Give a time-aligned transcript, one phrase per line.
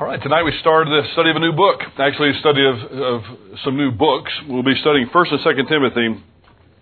[0.00, 1.78] All right, tonight we start the study of a new book.
[2.00, 3.22] Actually, a study of, of
[3.64, 4.32] some new books.
[4.48, 6.20] We'll be studying 1st and 2nd Timothy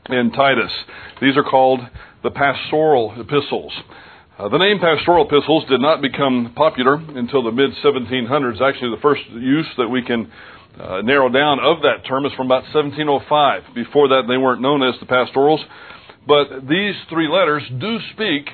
[0.07, 0.73] and Titus.
[1.21, 1.81] These are called
[2.23, 3.71] the pastoral epistles.
[4.39, 8.63] Uh, the name pastoral epistles did not become popular until the mid 1700s.
[8.63, 10.33] Actually, the first use that we can
[10.81, 13.75] uh, narrow down of that term is from about 1705.
[13.75, 15.61] Before that, they weren't known as the pastorals.
[16.27, 18.49] But these three letters do speak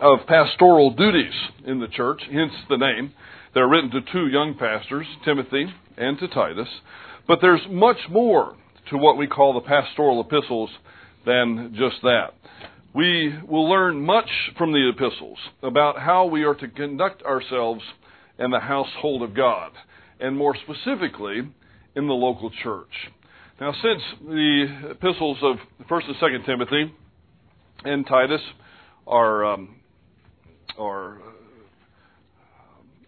[0.00, 1.34] of pastoral duties
[1.64, 3.14] in the church, hence the name.
[3.54, 5.66] They're written to two young pastors, Timothy
[5.96, 6.68] and to Titus.
[7.28, 8.56] But there's much more
[8.90, 10.70] to what we call the pastoral epistles
[11.26, 12.34] than just that.
[12.94, 17.82] We will learn much from the epistles about how we are to conduct ourselves
[18.38, 19.72] in the household of God,
[20.20, 21.42] and more specifically,
[21.94, 23.10] in the local church.
[23.60, 25.56] Now, since the epistles of
[25.88, 26.94] 1st and 2nd Timothy
[27.84, 28.40] and Titus
[29.06, 29.76] are, um,
[30.78, 31.18] are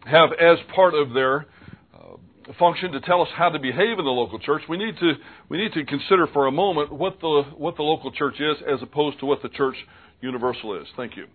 [0.07, 1.47] have as part of their
[1.95, 5.13] uh, function to tell us how to behave in the local church, we need to
[5.49, 8.83] we need to consider for a moment what the what the local church is as
[8.83, 9.77] opposed to what the church
[10.21, 10.87] universal is.
[10.97, 11.27] Thank you.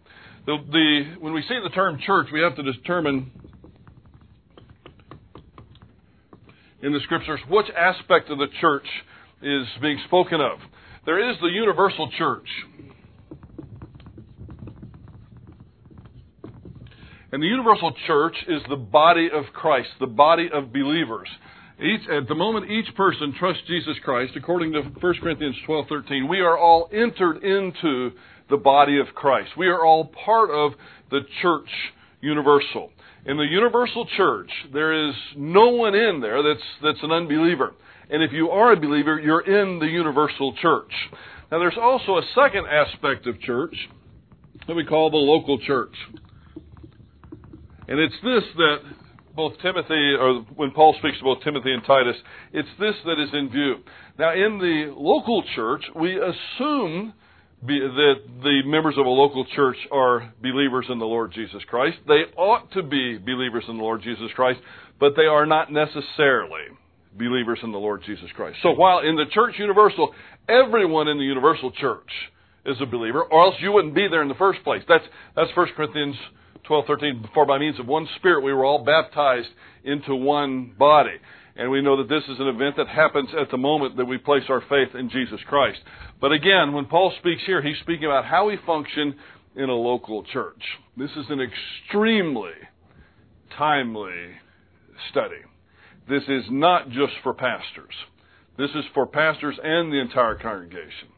[0.46, 3.32] The, the when we see the term church, we have to determine
[6.82, 8.86] in the scriptures which aspect of the church
[9.42, 10.60] is being spoken of.
[11.06, 12.48] There is the universal church,
[17.32, 21.28] And the universal church is the body of Christ, the body of believers.
[21.80, 26.42] Each, at the moment each person trusts Jesus Christ, according to 1 Corinthians 12:13, we
[26.42, 28.12] are all entered into
[28.50, 29.52] the body of Christ.
[29.56, 30.74] We are all part of
[31.12, 31.70] the church
[32.20, 32.92] universal.
[33.26, 37.74] In the universal church, there is no one in there that's that's an unbeliever.
[38.10, 40.92] And if you are a believer, you're in the universal church.
[41.52, 43.76] Now there's also a second aspect of church
[44.68, 45.94] that we call the local church.
[47.90, 48.78] And it's this that
[49.36, 52.16] both Timothy, or when Paul speaks to both Timothy and Titus,
[52.54, 53.78] it's this that is in view.
[54.20, 57.14] Now, in the local church, we assume
[57.66, 58.14] be, that
[58.44, 61.98] the members of a local church are believers in the Lord Jesus Christ.
[62.08, 64.60] They ought to be believers in the Lord Jesus Christ,
[65.00, 66.68] but they are not necessarily
[67.18, 68.60] believers in the Lord Jesus Christ.
[68.62, 70.14] So while in the church universal,
[70.48, 72.12] everyone in the universal church
[72.66, 74.84] is a believer, or else you wouldn't be there in the first place.
[74.88, 75.06] That's
[75.36, 76.16] that's 1 Corinthians
[76.64, 79.50] 12, 13, for by means of one Spirit we were all baptized
[79.84, 81.18] into one body.
[81.56, 84.18] And we know that this is an event that happens at the moment that we
[84.18, 85.80] place our faith in Jesus Christ.
[86.22, 89.16] But again, when Paul speaks here, he's speaking about how we function
[89.56, 90.62] in a local church.
[90.96, 92.54] This is an extremely
[93.58, 94.38] timely
[95.12, 95.42] study.
[96.08, 97.94] This is not just for pastors.
[98.58, 101.10] This is for pastors and the entire congregation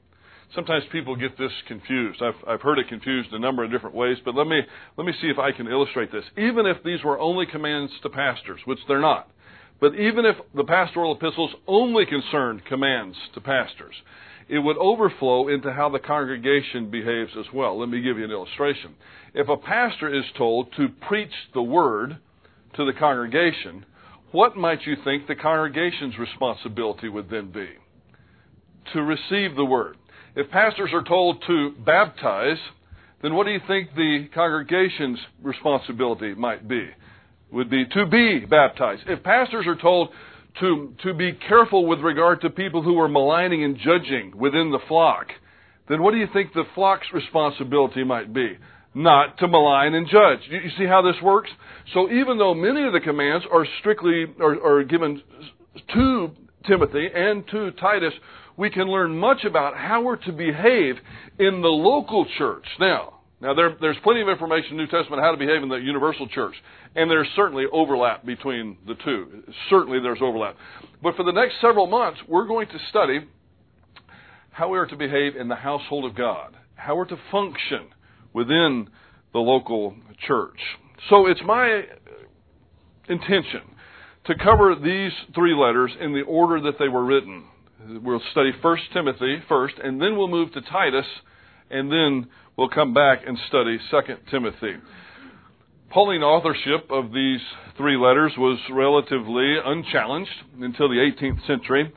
[0.56, 2.22] sometimes people get this confused.
[2.22, 4.60] I've, I've heard it confused a number of different ways, but let me,
[4.98, 6.26] let me see if I can illustrate this.
[6.38, 9.30] Even if these were only commands to pastors, which they're not,
[9.80, 13.96] but even if the pastoral epistles only concerned commands to pastors,
[14.48, 17.80] it would overflow into how the congregation behaves as well.
[17.80, 18.96] Let me give you an illustration.
[19.34, 22.18] If a pastor is told to preach the word
[22.76, 23.86] to the congregation,
[24.32, 27.70] what might you think the congregation's responsibility would then be?
[28.94, 29.98] To receive the word.
[30.36, 32.58] If pastors are told to baptize,
[33.22, 36.88] then what do you think the congregation's responsibility might be?
[37.52, 39.04] Would be to be baptized.
[39.08, 40.10] If pastors are told
[40.62, 44.80] to, to be careful with regard to people who are maligning and judging within the
[44.88, 45.28] flock,
[45.90, 48.58] then what do you think the flock's responsibility might be?
[48.94, 50.40] Not to malign and judge.
[50.50, 51.50] You, you see how this works?
[51.94, 55.22] So even though many of the commands are strictly are, are given
[55.94, 56.32] to
[56.66, 58.14] Timothy and to Titus,
[58.62, 60.96] we can learn much about how we're to behave
[61.40, 62.64] in the local church.
[62.80, 65.70] Now, now there, there's plenty of information in the New Testament how to behave in
[65.70, 66.54] the universal church,
[66.96, 69.42] and there's certainly overlap between the two.
[69.72, 70.58] Certainly there's overlap.
[71.02, 73.22] But for the next several months, we're going to study
[74.52, 77.88] how we are to behave in the household of God, how we're to function
[78.32, 78.90] within
[79.34, 79.96] the local
[80.28, 80.60] church.
[81.10, 81.82] So it's my
[83.10, 83.62] intention
[84.26, 87.46] to cover these three letters in the order that they were written.
[87.88, 91.06] We'll study First Timothy first, and then we'll move to Titus,
[91.72, 94.76] and then we'll come back and study Second Timothy.
[95.90, 97.40] Pauline authorship of these
[97.78, 100.32] three letters was relatively unchallenged
[100.62, 101.92] until the 18th century,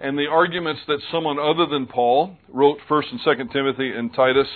[0.00, 4.48] and the arguments that someone other than Paul wrote First and Second Timothy and Titus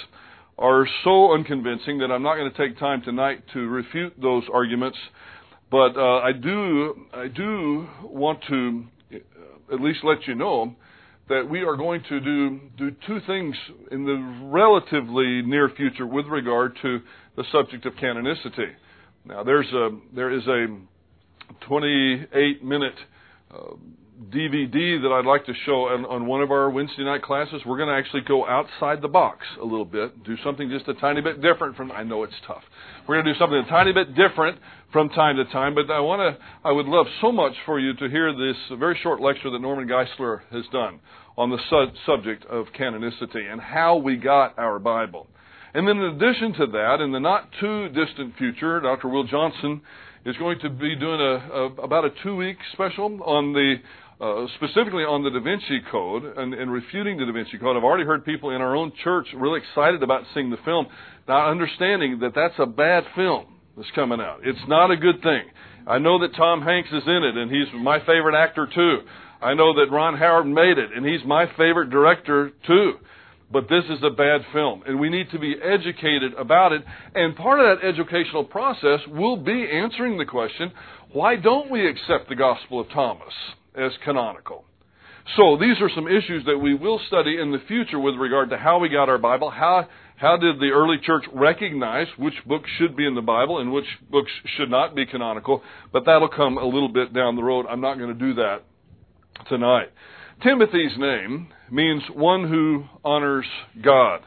[0.58, 4.96] are so unconvincing that I'm not going to take time tonight to refute those arguments.
[5.70, 8.84] But uh, I do I do want to
[9.72, 10.74] at least let you know
[11.28, 13.54] that we are going to do, do two things
[13.90, 17.00] in the relatively near future with regard to
[17.36, 18.72] the subject of canonicity.
[19.24, 20.66] Now, there's a, there is a
[21.66, 22.94] 28 minute
[23.54, 23.58] uh,
[24.30, 27.62] DVD that I'd like to show on, on one of our Wednesday night classes.
[27.66, 30.94] We're going to actually go outside the box a little bit, do something just a
[30.94, 31.90] tiny bit different from.
[31.90, 32.62] I know it's tough.
[33.06, 34.58] We're going to do something a tiny bit different
[34.92, 36.42] from time to time, but I want to.
[36.64, 39.88] I would love so much for you to hear this very short lecture that Norman
[39.88, 41.00] Geisler has done
[41.36, 45.26] on the su- subject of canonicity and how we got our Bible.
[45.74, 49.08] And then, in addition to that, in the not too distant future, Dr.
[49.08, 49.80] Will Johnson
[50.24, 53.76] is going to be doing a, a about a two week special on the
[54.22, 57.76] uh, specifically on the Da Vinci Code and, and, refuting the Da Vinci Code.
[57.76, 60.86] I've already heard people in our own church really excited about seeing the film,
[61.26, 63.46] not understanding that that's a bad film
[63.76, 64.38] that's coming out.
[64.44, 65.42] It's not a good thing.
[65.88, 69.00] I know that Tom Hanks is in it, and he's my favorite actor too.
[69.42, 72.98] I know that Ron Howard made it, and he's my favorite director too.
[73.50, 76.84] But this is a bad film, and we need to be educated about it.
[77.16, 80.70] And part of that educational process will be answering the question
[81.10, 83.34] why don't we accept the Gospel of Thomas
[83.74, 84.64] as canonical?
[85.36, 88.58] So these are some issues that we will study in the future with regard to
[88.58, 89.86] how we got our Bible, how
[90.16, 93.86] how did the early church recognize which books should be in the Bible and which
[94.08, 95.62] books should not be canonical?
[95.92, 97.66] But that'll come a little bit down the road.
[97.68, 98.62] I'm not going to do that
[99.48, 99.88] tonight.
[100.42, 103.46] Timothy's name means one who honors
[103.82, 104.20] God.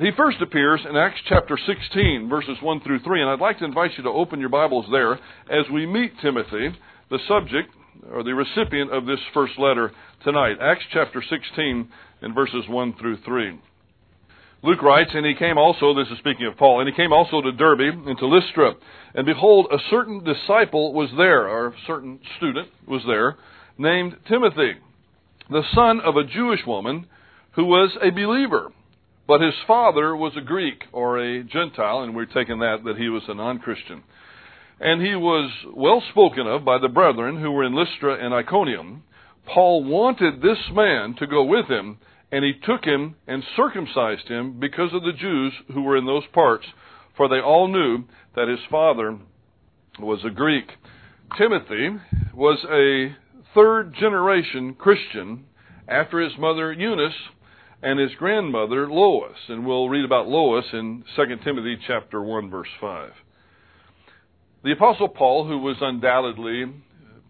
[0.00, 3.66] He first appears in Acts chapter 16, verses 1 through 3, and I'd like to
[3.66, 5.14] invite you to open your Bibles there
[5.50, 6.70] as we meet Timothy,
[7.10, 7.68] the subject
[8.10, 9.92] or the recipient of this first letter
[10.24, 10.56] tonight.
[10.60, 11.88] Acts chapter 16
[12.22, 13.58] and verses 1 through 3.
[14.64, 17.40] Luke writes, And he came also, this is speaking of Paul, and he came also
[17.40, 18.74] to Derbe and to Lystra.
[19.14, 23.36] And behold, a certain disciple was there, or a certain student was there,
[23.76, 24.74] named Timothy,
[25.50, 27.06] the son of a Jewish woman
[27.52, 28.72] who was a believer.
[29.26, 33.08] But his father was a Greek or a Gentile, and we're taking that that he
[33.08, 34.02] was a non Christian.
[34.82, 39.04] And he was well spoken of by the brethren who were in Lystra and Iconium.
[39.46, 41.98] Paul wanted this man to go with him,
[42.32, 46.26] and he took him and circumcised him because of the Jews who were in those
[46.32, 46.66] parts,
[47.16, 48.02] for they all knew
[48.34, 49.18] that his father
[50.00, 50.72] was a Greek.
[51.38, 51.90] Timothy
[52.34, 53.14] was a
[53.54, 55.44] third generation Christian
[55.86, 57.14] after his mother Eunice
[57.82, 59.38] and his grandmother Lois.
[59.48, 63.12] And we'll read about Lois in 2 Timothy chapter 1 verse 5.
[64.64, 66.64] The apostle Paul, who was undoubtedly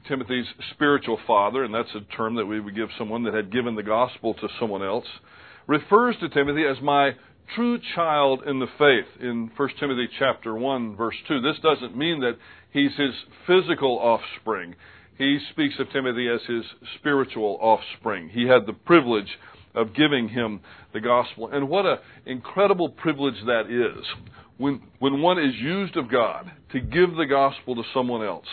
[0.07, 3.75] Timothy's spiritual father, and that's a term that we would give someone that had given
[3.75, 5.07] the gospel to someone else,
[5.67, 7.13] refers to Timothy as my
[7.55, 11.41] true child in the faith in 1 Timothy chapter 1 verse 2.
[11.41, 12.37] This doesn't mean that
[12.73, 13.15] he's his
[13.47, 14.75] physical offspring
[15.19, 16.65] he speaks of Timothy as his
[16.99, 18.31] spiritual offspring.
[18.31, 19.39] He had the privilege
[19.75, 20.61] of giving him
[20.93, 21.49] the gospel.
[21.49, 24.05] And what an incredible privilege that is
[24.63, 28.47] when, when one is used of God to give the gospel to someone else.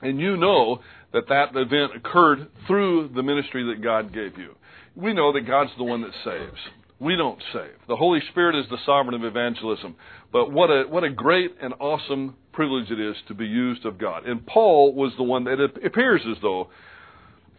[0.00, 0.80] And you know
[1.12, 4.54] that that event occurred through the ministry that God gave you.
[4.96, 6.58] We know that God's the one that saves.
[6.98, 7.74] We don't save.
[7.88, 9.96] The Holy Spirit is the sovereign of evangelism.
[10.32, 13.98] But what a, what a great and awesome privilege it is to be used of
[13.98, 14.26] God.
[14.26, 16.70] And Paul was the one that it appears as though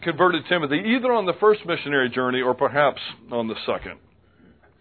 [0.02, 3.02] converted Timothy either on the first missionary journey or perhaps
[3.32, 4.00] on the second.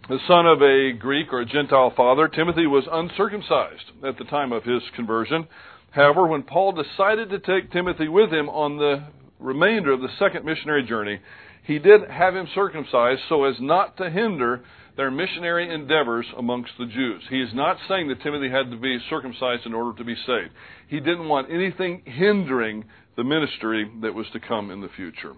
[0.09, 4.53] The son of a Greek or a Gentile father, Timothy was uncircumcised at the time
[4.53, 5.47] of his conversion.
[5.91, 9.05] However, when Paul decided to take Timothy with him on the
[9.39, 11.21] remainder of the second missionary journey,
[11.63, 14.63] he did have him circumcised so as not to hinder
[14.97, 17.23] their missionary endeavors amongst the Jews.
[17.29, 20.53] He is not saying that Timothy had to be circumcised in order to be saved.
[20.89, 22.87] He didn't want anything hindering
[23.19, 25.35] the ministry that was to come in the future.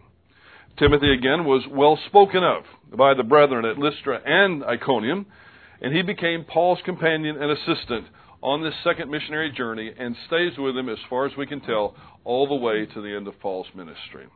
[0.78, 2.64] Timothy, again, was well spoken of
[2.96, 5.26] by the brethren at Lystra and Iconium,
[5.82, 8.06] and he became Paul's companion and assistant
[8.42, 11.94] on this second missionary journey and stays with him, as far as we can tell,
[12.24, 14.26] all the way to the end of Paul's ministry.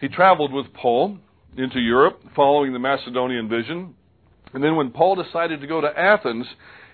[0.00, 1.18] He traveled with Paul
[1.56, 3.94] into Europe following the Macedonian vision
[4.56, 6.46] and then when Paul decided to go to Athens,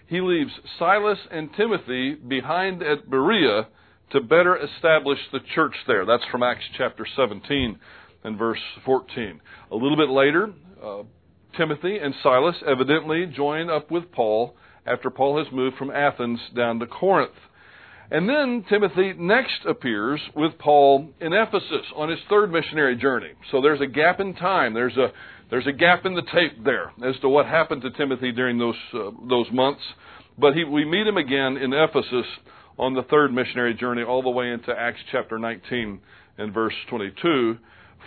[0.09, 0.51] he leaves
[0.81, 3.69] Silas and Timothy behind at Berea
[4.11, 6.05] to better establish the church there.
[6.05, 7.79] That's from Acts chapter 17
[8.25, 9.41] and verse 14.
[9.71, 10.53] A little bit later,
[10.83, 11.03] uh,
[11.57, 16.79] Timothy and Silas evidently join up with Paul after Paul has moved from Athens down
[16.81, 17.33] to Corinth.
[18.11, 23.31] And then Timothy next appears with Paul in Ephesus on his third missionary journey.
[23.51, 24.75] So there's a gap in time.
[24.75, 25.13] There's a
[25.51, 28.75] there's a gap in the tape there as to what happened to Timothy during those
[28.93, 29.83] uh, those months.
[30.39, 32.27] But he, we meet him again in Ephesus
[32.79, 36.01] on the third missionary journey, all the way into Acts chapter 19
[36.39, 37.59] and verse 22,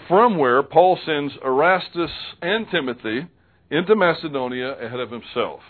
[0.07, 2.11] from where Paul sends Erastus
[2.41, 3.27] and Timothy
[3.71, 5.61] into Macedonia ahead of himself.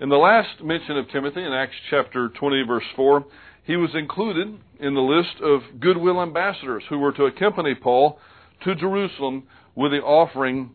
[0.00, 3.24] In the last mention of Timothy in Acts chapter 20, verse 4,
[3.64, 8.18] he was included in the list of goodwill ambassadors who were to accompany Paul
[8.64, 10.70] to Jerusalem with the offering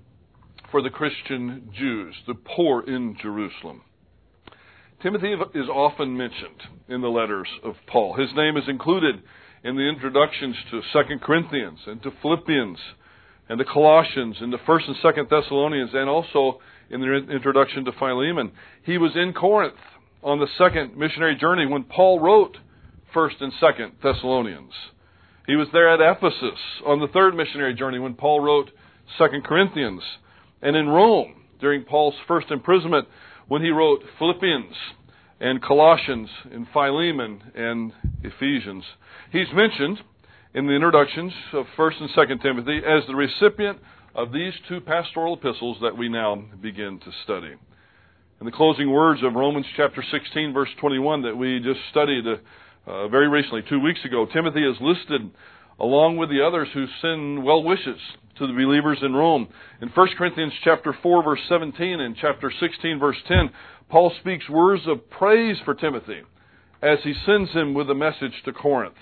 [0.71, 3.81] for the Christian Jews, the poor in Jerusalem.
[5.01, 8.15] Timothy is often mentioned in the letters of Paul.
[8.15, 9.21] His name is included
[9.63, 12.77] in the introductions to 2 Corinthians and to Philippians
[13.49, 16.59] and the Colossians and the 1st and 2nd Thessalonians and also
[16.89, 18.51] in the introduction to Philemon.
[18.83, 19.75] He was in Corinth
[20.23, 22.57] on the second missionary journey when Paul wrote
[23.15, 24.73] 1st and 2nd Thessalonians.
[25.47, 28.69] He was there at Ephesus on the third missionary journey when Paul wrote
[29.19, 30.01] 2nd Corinthians.
[30.61, 33.07] And in Rome during Paul's first imprisonment
[33.47, 34.75] when he wrote Philippians
[35.39, 38.83] and Colossians and Philemon and Ephesians.
[39.31, 39.99] He's mentioned
[40.53, 43.79] in the introductions of 1st and 2nd Timothy as the recipient
[44.15, 47.53] of these two pastoral epistles that we now begin to study.
[48.39, 52.25] In the closing words of Romans chapter 16 verse 21 that we just studied
[52.87, 55.29] uh, very recently, two weeks ago, Timothy is listed
[55.79, 57.99] along with the others who send well wishes
[58.37, 59.47] to the believers in Rome.
[59.81, 63.49] In 1 Corinthians chapter 4 verse 17 and chapter 16 verse 10,
[63.89, 66.21] Paul speaks words of praise for Timothy
[66.81, 68.97] as he sends him with a message to Corinth.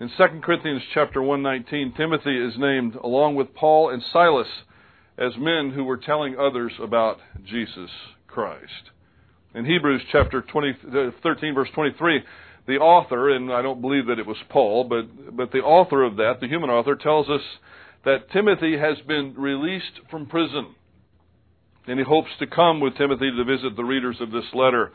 [0.00, 4.48] In 2 Corinthians chapter 119, Timothy is named along with Paul and Silas
[5.18, 7.90] as men who were telling others about Jesus
[8.26, 8.90] Christ.
[9.54, 12.22] In Hebrews chapter 20, uh, 13 verse 23,
[12.66, 16.16] the author, and I don't believe that it was Paul, but, but the author of
[16.16, 17.42] that, the human author, tells us
[18.04, 20.74] that Timothy has been released from prison.
[21.86, 24.92] And he hopes to come with Timothy to visit the readers of this letter.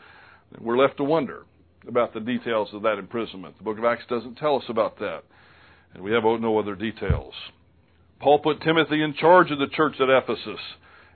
[0.60, 1.44] We're left to wonder
[1.88, 3.56] about the details of that imprisonment.
[3.58, 5.22] The book of Acts doesn't tell us about that,
[5.94, 7.34] and we have no other details.
[8.20, 10.60] Paul put Timothy in charge of the church at Ephesus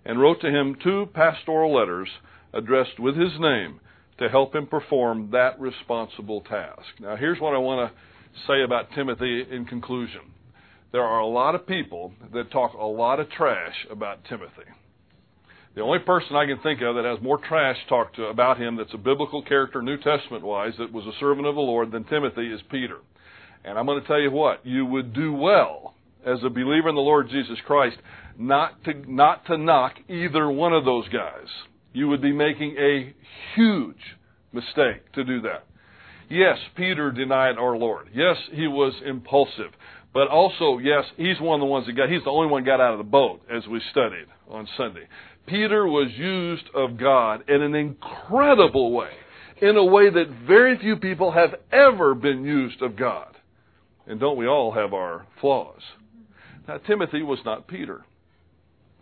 [0.04, 2.08] and wrote to him two pastoral letters
[2.52, 3.80] addressed with his name
[4.18, 6.86] to help him perform that responsible task.
[7.00, 10.22] Now, here's what I want to say about Timothy in conclusion.
[10.90, 14.64] There are a lot of people that talk a lot of trash about Timothy.
[15.76, 18.94] The only person I can think of that has more trash talked about him that's
[18.94, 22.46] a biblical character, New Testament wise, that was a servant of the Lord than Timothy
[22.46, 22.96] is Peter.
[23.62, 26.94] And I'm going to tell you what, you would do well as a believer in
[26.94, 27.98] the Lord Jesus Christ
[28.38, 31.46] not to, not to knock either one of those guys.
[31.92, 33.14] You would be making a
[33.54, 34.16] huge
[34.54, 35.66] mistake to do that.
[36.30, 38.08] Yes, Peter denied our Lord.
[38.14, 39.72] Yes, he was impulsive.
[40.14, 42.80] But also, yes, he's one of the ones that got, he's the only one got
[42.80, 45.06] out of the boat as we studied on Sunday.
[45.46, 49.10] Peter was used of God in an incredible way,
[49.62, 53.36] in a way that very few people have ever been used of God.
[54.06, 55.80] And don't we all have our flaws?
[56.68, 58.04] Now, Timothy was not Peter.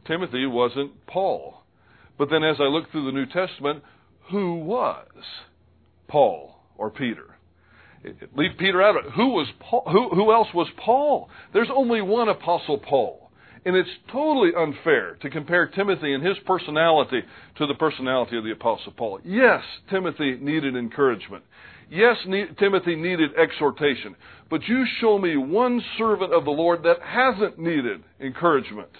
[0.06, 1.62] Timothy wasn't Paul.
[2.18, 3.82] But then as I look through the New Testament,
[4.30, 5.06] who was
[6.08, 7.36] Paul or Peter?
[8.36, 9.12] Leave Peter out of it.
[9.12, 9.84] Who was Paul?
[9.90, 11.30] Who, who else was Paul?
[11.54, 13.23] There's only one apostle Paul.
[13.66, 17.22] And it's totally unfair to compare Timothy and his personality
[17.56, 19.20] to the personality of the Apostle Paul.
[19.24, 21.44] Yes, Timothy needed encouragement.
[21.90, 22.16] Yes,
[22.58, 24.16] Timothy needed exhortation.
[24.50, 28.90] But you show me one servant of the Lord that hasn't needed encouragement,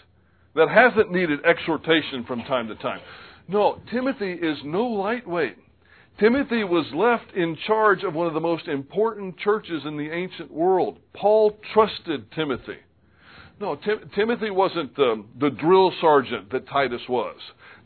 [0.54, 3.00] that hasn't needed exhortation from time to time.
[3.48, 5.56] No, Timothy is no lightweight.
[6.18, 10.50] Timothy was left in charge of one of the most important churches in the ancient
[10.50, 10.98] world.
[11.12, 12.78] Paul trusted Timothy.
[13.60, 17.36] No, Tim- Timothy wasn't the, the drill sergeant that Titus was.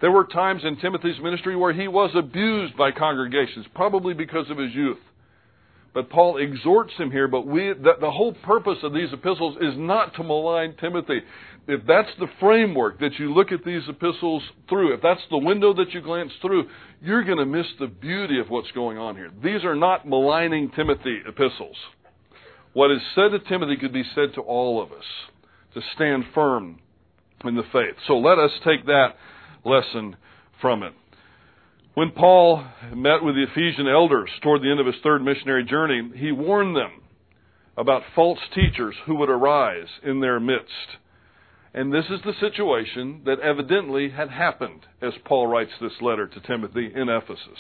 [0.01, 4.59] There were times in Timothy's ministry where he was abused by congregations, probably because of
[4.59, 4.99] his youth.
[5.93, 9.75] But Paul exhorts him here, but we, the, the whole purpose of these epistles is
[9.77, 11.21] not to malign Timothy.
[11.67, 15.75] If that's the framework that you look at these epistles through, if that's the window
[15.75, 16.69] that you glance through,
[17.03, 19.31] you're going to miss the beauty of what's going on here.
[19.43, 21.77] These are not maligning Timothy epistles.
[22.75, 25.05] What is said to Timothy could be said to all of us
[25.75, 26.79] to stand firm
[27.45, 27.95] in the faith.
[28.07, 29.15] So let us take that
[29.65, 30.17] lesson
[30.61, 30.93] from it.
[31.95, 36.11] When Paul met with the Ephesian elders toward the end of his third missionary journey,
[36.17, 37.03] he warned them
[37.77, 40.99] about false teachers who would arise in their midst.
[41.75, 46.41] And this is the situation that evidently had happened as Paul writes this letter to
[46.41, 47.59] Timothy in Ephesus.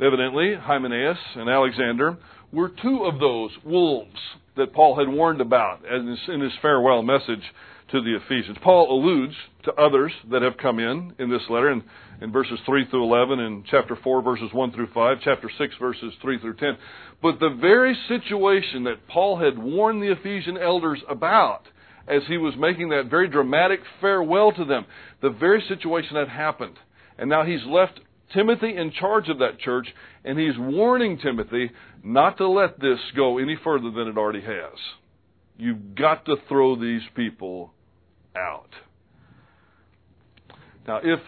[0.00, 2.18] Evidently, Hymenaeus and Alexander
[2.52, 4.18] were two of those wolves
[4.56, 7.42] that Paul had warned about in his farewell message
[7.90, 8.58] to the Ephesians.
[8.62, 11.82] Paul alludes to others that have come in in this letter in,
[12.20, 16.12] in verses 3 through 11, in chapter 4, verses 1 through 5, chapter 6, verses
[16.20, 16.76] 3 through 10.
[17.22, 21.62] But the very situation that Paul had warned the Ephesian elders about
[22.08, 24.86] as he was making that very dramatic farewell to them,
[25.20, 26.78] the very situation had happened.
[27.18, 28.00] And now he's left
[28.32, 29.86] Timothy in charge of that church,
[30.24, 31.70] and he's warning Timothy
[32.02, 34.78] not to let this go any further than it already has.
[35.58, 37.72] You've got to throw these people
[38.36, 38.70] out.
[40.86, 41.20] Now, if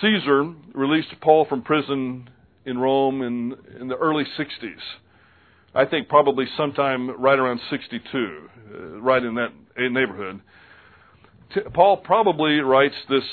[0.00, 2.30] Caesar released Paul from prison
[2.64, 4.80] in Rome in, in the early 60s,
[5.74, 10.40] I think probably sometime right around 62, uh, right in that neighborhood,
[11.74, 13.24] Paul probably writes this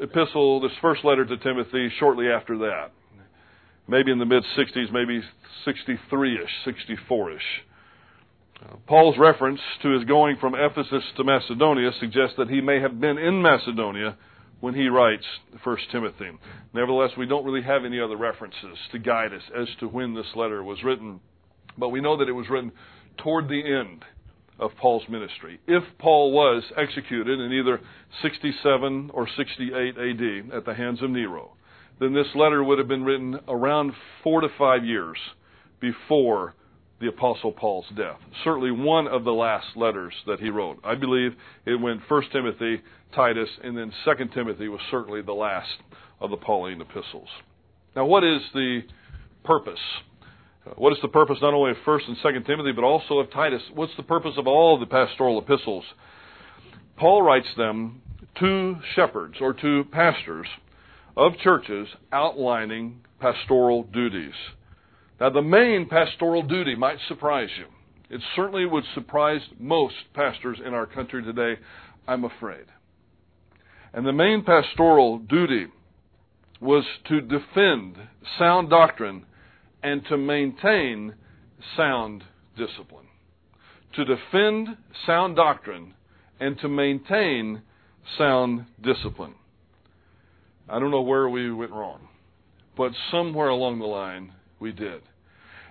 [0.00, 2.92] epistle, this first letter to Timothy, shortly after that.
[3.88, 5.22] Maybe in the mid 60s, maybe
[5.64, 7.42] 63 ish, 64 ish.
[8.62, 13.00] Uh, Paul's reference to his going from Ephesus to Macedonia suggests that he may have
[13.00, 14.16] been in Macedonia
[14.60, 15.24] when he writes
[15.62, 16.30] 1 Timothy.
[16.72, 20.26] Nevertheless, we don't really have any other references to guide us as to when this
[20.34, 21.20] letter was written,
[21.76, 22.72] but we know that it was written
[23.18, 24.04] toward the end
[24.58, 25.60] of Paul's ministry.
[25.66, 27.80] If Paul was executed in either
[28.22, 31.52] 67 or 68 AD at the hands of Nero,
[32.00, 35.16] then this letter would have been written around four to five years
[35.80, 36.54] before
[37.00, 38.18] the Apostle Paul's death.
[38.44, 40.78] Certainly one of the last letters that he wrote.
[40.82, 41.32] I believe
[41.66, 42.80] it went 1 Timothy,
[43.14, 45.76] Titus, and then 2 Timothy was certainly the last
[46.20, 47.28] of the Pauline epistles.
[47.94, 48.80] Now, what is the
[49.44, 49.80] purpose
[50.74, 53.62] what is the purpose not only of 1st and 2nd Timothy, but also of Titus?
[53.74, 55.84] What's the purpose of all the pastoral epistles?
[56.96, 58.02] Paul writes them
[58.40, 60.46] to shepherds or to pastors
[61.16, 64.34] of churches outlining pastoral duties.
[65.20, 67.66] Now, the main pastoral duty might surprise you.
[68.14, 71.60] It certainly would surprise most pastors in our country today,
[72.06, 72.64] I'm afraid.
[73.92, 75.66] And the main pastoral duty
[76.60, 77.96] was to defend
[78.38, 79.24] sound doctrine
[79.86, 81.14] and to maintain
[81.76, 82.24] sound
[82.56, 83.06] discipline.
[83.94, 84.76] To defend
[85.06, 85.94] sound doctrine
[86.40, 87.62] and to maintain
[88.18, 89.34] sound discipline.
[90.68, 92.00] I don't know where we went wrong,
[92.76, 95.02] but somewhere along the line we did.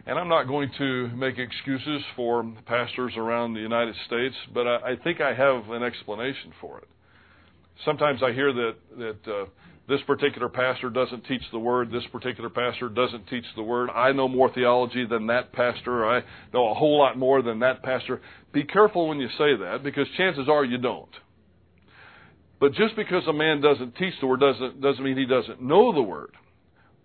[0.05, 4.91] And I'm not going to make excuses for pastors around the United States, but I,
[4.91, 6.87] I think I have an explanation for it.
[7.83, 9.45] Sometimes I hear that that uh,
[9.87, 11.91] this particular pastor doesn't teach the word.
[11.91, 13.89] This particular pastor doesn't teach the word.
[13.93, 16.05] I know more theology than that pastor.
[16.05, 18.21] I know a whole lot more than that pastor.
[18.51, 21.09] Be careful when you say that because chances are you don't.
[22.59, 25.93] But just because a man doesn't teach the word doesn't, doesn't mean he doesn't know
[25.93, 26.31] the word.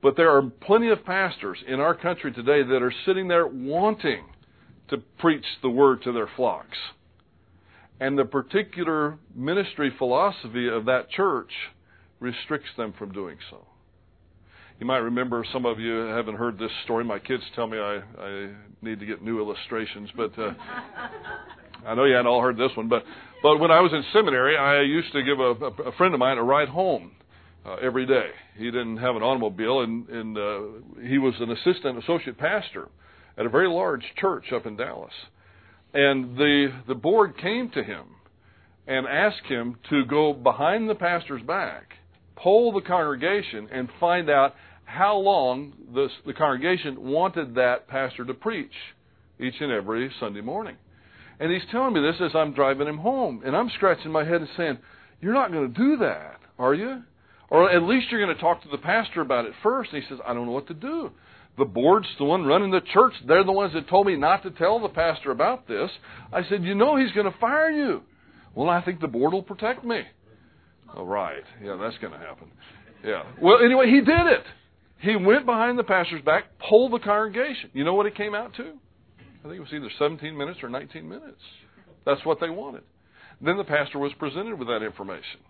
[0.03, 4.25] But there are plenty of pastors in our country today that are sitting there wanting
[4.88, 6.79] to preach the word to their flocks.
[8.01, 11.51] And the particular ministry philosophy of that church
[12.20, 13.66] restricts them from doing so.
[14.78, 17.04] You might remember, some of you haven't heard this story.
[17.04, 20.54] My kids tell me I, I need to get new illustrations, but uh,
[21.87, 22.88] I know you hadn't all heard this one.
[22.88, 23.04] But,
[23.42, 26.38] but when I was in seminary, I used to give a, a friend of mine
[26.38, 27.12] a ride home
[27.66, 28.30] uh, every day.
[28.56, 32.88] He didn't have an automobile, and, and uh, he was an assistant associate pastor
[33.37, 35.12] at a very large church up in Dallas.
[35.92, 38.04] And the, the board came to him
[38.87, 41.96] and asked him to go behind the pastor's back
[42.42, 48.35] poll the congregation and find out how long the, the congregation wanted that pastor to
[48.35, 48.72] preach
[49.38, 50.76] each and every Sunday morning.
[51.38, 53.42] And he's telling me this as I'm driving him home.
[53.44, 54.79] And I'm scratching my head and saying,
[55.20, 57.03] You're not going to do that, are you?
[57.48, 59.92] Or at least you're going to talk to the pastor about it first.
[59.92, 61.11] And he says, I don't know what to do.
[61.59, 63.14] The board's the one running the church.
[63.26, 65.90] They're the ones that told me not to tell the pastor about this.
[66.33, 68.03] I said, You know, he's going to fire you.
[68.55, 70.03] Well, I think the board will protect me.
[70.96, 71.42] Oh, right.
[71.62, 72.50] Yeah, that's going to happen.
[73.05, 73.22] Yeah.
[73.40, 74.44] Well, anyway, he did it.
[75.00, 77.70] He went behind the pastor's back, polled the congregation.
[77.72, 78.72] You know what it came out to?
[79.42, 81.40] I think it was either 17 minutes or 19 minutes.
[82.05, 82.83] That's what they wanted.
[83.40, 85.40] Then the pastor was presented with that information.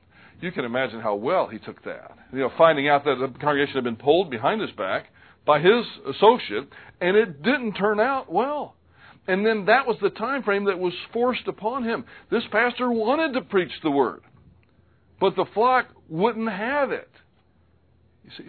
[0.40, 2.12] You can imagine how well he took that.
[2.32, 5.06] You know, finding out that the congregation had been polled behind his back
[5.44, 6.68] by his associate,
[7.00, 8.76] and it didn't turn out well.
[9.26, 12.04] And then that was the time frame that was forced upon him.
[12.30, 14.22] This pastor wanted to preach the word.
[15.20, 17.10] But the flock wouldn't have it.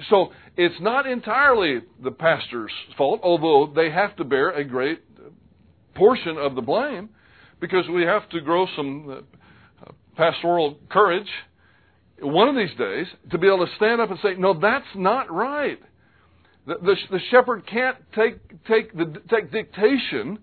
[0.09, 5.01] So it's not entirely the pastor's fault, although they have to bear a great
[5.95, 7.09] portion of the blame
[7.59, 9.25] because we have to grow some
[9.85, 11.27] uh, pastoral courage
[12.21, 15.31] one of these days to be able to stand up and say, no, that's not
[15.31, 15.79] right.
[16.67, 20.39] The, the, the shepherd can't take, take, the, take dictation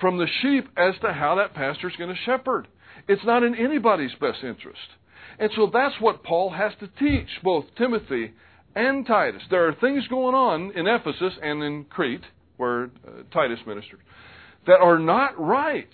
[0.00, 2.68] from the sheep as to how that pastor is going to shepherd.
[3.08, 4.78] It's not in anybody's best interest.
[5.38, 8.32] And so that's what Paul has to teach both Timothy
[8.74, 9.42] and Titus.
[9.50, 12.24] There are things going on in Ephesus and in Crete,
[12.56, 14.00] where uh, Titus ministered,
[14.66, 15.88] that are not right.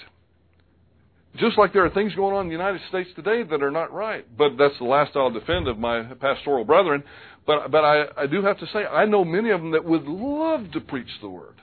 [1.36, 3.92] just like there are things going on in the United States today that are not
[3.92, 4.26] right.
[4.36, 7.02] But that's the last I'll defend of my pastoral brethren.
[7.46, 10.04] But but I, I do have to say I know many of them that would
[10.04, 11.60] love to preach the word.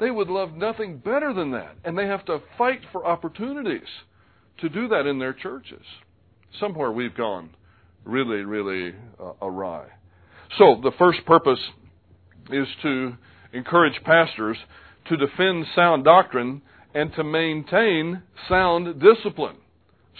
[0.00, 3.88] They would love nothing better than that, and they have to fight for opportunities
[4.58, 5.84] to do that in their churches.
[6.60, 7.50] Somewhere we've gone
[8.04, 9.86] really really uh, awry.
[10.58, 11.60] So the first purpose
[12.50, 13.16] is to
[13.52, 14.56] encourage pastors
[15.08, 16.62] to defend sound doctrine
[16.94, 19.56] and to maintain sound discipline.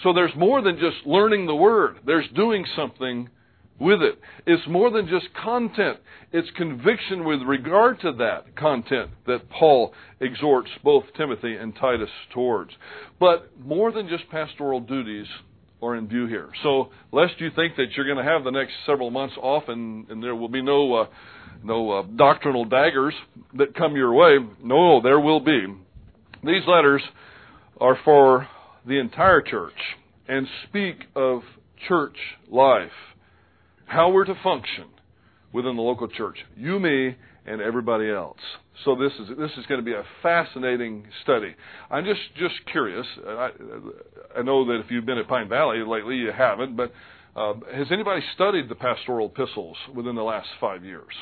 [0.01, 1.97] So there's more than just learning the Word.
[2.05, 3.29] There's doing something
[3.79, 4.19] with it.
[4.45, 5.99] It's more than just content.
[6.31, 12.71] It's conviction with regard to that content that Paul exhorts both Timothy and Titus towards.
[13.19, 15.27] But more than just pastoral duties
[15.83, 16.49] are in view here.
[16.63, 20.09] So lest you think that you're going to have the next several months off and,
[20.09, 21.05] and there will be no uh,
[21.63, 23.13] no uh, doctrinal daggers
[23.57, 24.37] that come your way.
[24.63, 25.65] No, there will be.
[26.43, 27.01] These letters
[27.79, 28.47] are for
[28.85, 29.73] the entire church
[30.27, 31.41] and speak of
[31.87, 32.17] church
[32.49, 32.91] life,
[33.85, 34.85] how we're to function
[35.53, 38.39] within the local church, you, me, and everybody else.
[38.85, 41.55] So this is this is going to be a fascinating study.
[41.91, 43.05] I'm just just curious.
[43.27, 43.49] I,
[44.37, 46.75] I know that if you've been at Pine Valley lately, you haven't.
[46.75, 46.91] But
[47.35, 51.13] uh, has anybody studied the pastoral epistles within the last five years?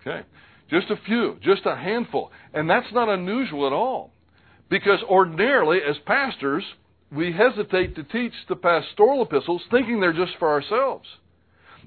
[0.00, 0.26] Okay.
[0.70, 2.30] Just a few, just a handful.
[2.54, 4.12] And that's not unusual at all.
[4.68, 6.62] Because ordinarily, as pastors,
[7.10, 11.08] we hesitate to teach the pastoral epistles thinking they're just for ourselves.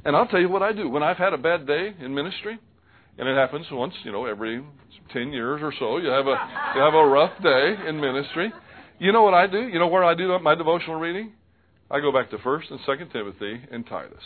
[0.05, 0.89] And I'll tell you what I do.
[0.89, 2.59] When I've had a bad day in ministry,
[3.17, 4.63] and it happens once, you know, every
[5.13, 6.35] 10 years or so, you have a,
[6.75, 8.51] you have a rough day in ministry.
[8.99, 9.67] You know what I do?
[9.67, 11.33] You know where I do my devotional reading?
[11.91, 14.23] I go back to 1st and 2nd Timothy and Titus.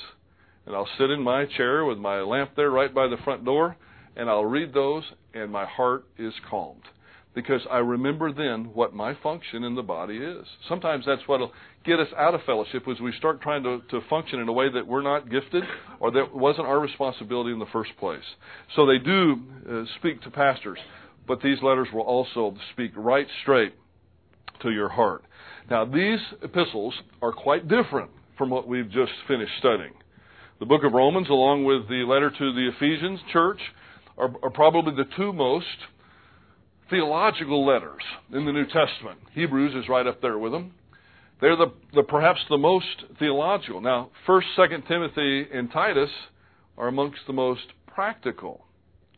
[0.66, 3.76] And I'll sit in my chair with my lamp there right by the front door,
[4.16, 6.84] and I'll read those, and my heart is calmed.
[7.38, 10.44] Because I remember then what my function in the body is.
[10.68, 11.52] Sometimes that's what'll
[11.86, 14.72] get us out of fellowship is we start trying to, to function in a way
[14.74, 15.64] that we're not gifted
[16.00, 18.24] or that wasn't our responsibility in the first place.
[18.76, 19.36] So they do
[19.70, 20.80] uh, speak to pastors,
[21.28, 23.76] but these letters will also speak right straight
[24.64, 25.24] to your heart.
[25.70, 29.94] Now, these epistles are quite different from what we've just finished studying.
[30.60, 33.60] The book of Romans, along with the letter to the Ephesians church,
[34.18, 35.68] are, are probably the two most
[36.90, 38.02] theological letters
[38.34, 39.20] in the New Testament.
[39.34, 40.74] Hebrews is right up there with them.
[41.40, 43.82] They're the, the perhaps the most theological.
[43.82, 46.10] Now, First, Second Timothy, and Titus
[46.78, 48.66] are amongst the most practical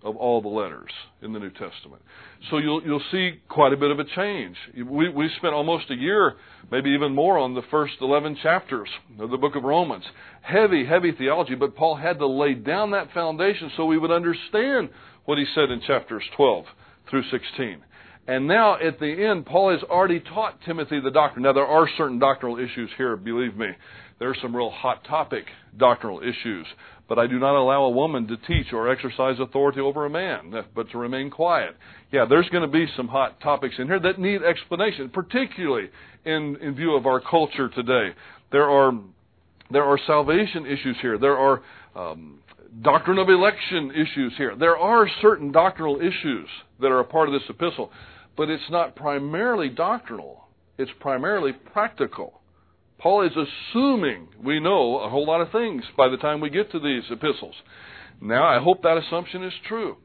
[0.02, 2.02] of all the letters in the New Testament.
[2.50, 4.56] So you'll you'll see quite a bit of a change.
[4.76, 6.36] We we spent almost a year,
[6.72, 8.88] maybe even more, on the first eleven chapters
[9.20, 10.06] of the book of Romans.
[10.42, 14.90] Heavy, heavy theology, but Paul had to lay down that foundation so we would understand
[15.26, 16.66] what he said in chapters twelve
[17.10, 17.84] through sixteen.
[18.28, 21.44] And now at the end, Paul has already taught Timothy the doctrine.
[21.44, 23.70] Now there are certain doctrinal issues here, believe me.
[24.20, 25.46] There are some real hot topic
[25.78, 26.68] doctrinal issues
[27.10, 30.54] but I do not allow a woman to teach or exercise authority over a man,
[30.76, 31.76] but to remain quiet.
[32.12, 35.90] Yeah, there's going to be some hot topics in here that need explanation, particularly
[36.24, 38.14] in, in view of our culture today.
[38.52, 38.94] There are,
[39.72, 41.18] there are salvation issues here.
[41.18, 41.64] There are
[41.96, 42.40] um,
[42.84, 44.56] doctrine of election issues here.
[44.56, 46.48] There are certain doctrinal issues
[46.82, 47.92] that are a part of this epistle,
[48.38, 50.46] but it's not primarily doctrinal.
[50.78, 52.40] It's primarily practical.
[53.00, 56.72] Paul is assuming we know a whole lot of things by the time we get
[56.72, 57.56] to these epistles.
[58.22, 59.98] Now, I hope that assumption is true.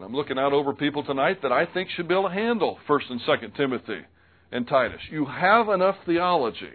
[0.00, 3.10] I'm looking out over people tonight that I think should be able to handle 1st
[3.10, 4.00] and 2nd Timothy
[4.52, 5.00] and Titus.
[5.10, 6.72] You have enough theology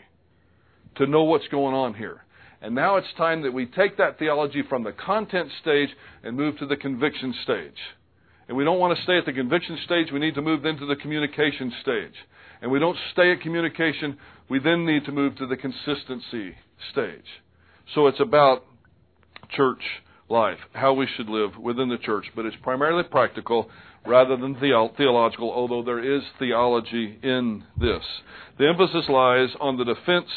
[0.98, 2.24] to know what's going on here.
[2.62, 5.89] And now it's time that we take that theology from the content stage
[6.24, 7.78] and move to the conviction stage.
[8.54, 10.86] And we don't want to stay at the conviction stage, we need to move into
[10.86, 12.13] the communication stage.
[12.62, 14.16] And we don't stay at communication,
[14.48, 16.54] we then need to move to the consistency
[16.92, 17.26] stage.
[17.96, 18.63] So it's about
[19.56, 19.82] church
[20.30, 23.72] life, how we should live within the church, but it's primarily practical
[24.06, 28.04] rather than theological, although there is theology in this.
[28.60, 30.30] The emphasis lies on the defense,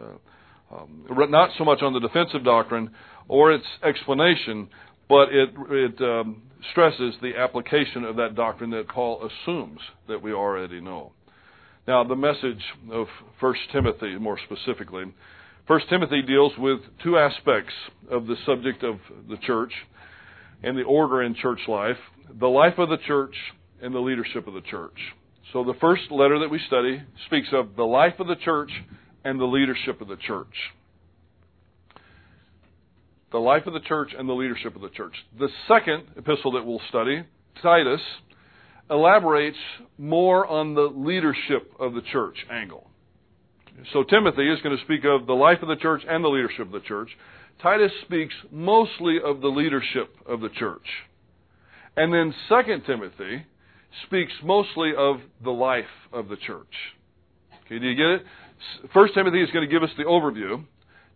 [0.00, 2.92] uh, um, not so much on the defensive doctrine
[3.26, 4.68] or its explanation,
[5.08, 10.32] but it, it um, stresses the application of that doctrine that Paul assumes that we
[10.32, 11.12] already know.
[11.86, 13.06] Now, the message of
[13.40, 15.04] 1 Timothy, more specifically,
[15.66, 17.72] 1 Timothy deals with two aspects
[18.10, 18.96] of the subject of
[19.28, 19.72] the church
[20.62, 21.96] and the order in church life
[22.38, 23.34] the life of the church
[23.80, 24.98] and the leadership of the church.
[25.52, 28.70] So, the first letter that we study speaks of the life of the church
[29.24, 30.52] and the leadership of the church.
[33.30, 35.14] The life of the church and the leadership of the church.
[35.38, 37.24] The second epistle that we'll study,
[37.62, 38.00] Titus,
[38.90, 39.58] elaborates
[39.98, 42.88] more on the leadership of the church angle.
[43.92, 46.66] So Timothy is going to speak of the life of the church and the leadership
[46.66, 47.10] of the church.
[47.62, 50.86] Titus speaks mostly of the leadership of the church.
[51.96, 53.44] And then 2 Timothy
[54.06, 56.72] speaks mostly of the life of the church.
[57.66, 58.22] Okay, do you get it?
[58.92, 60.64] First Timothy is going to give us the overview.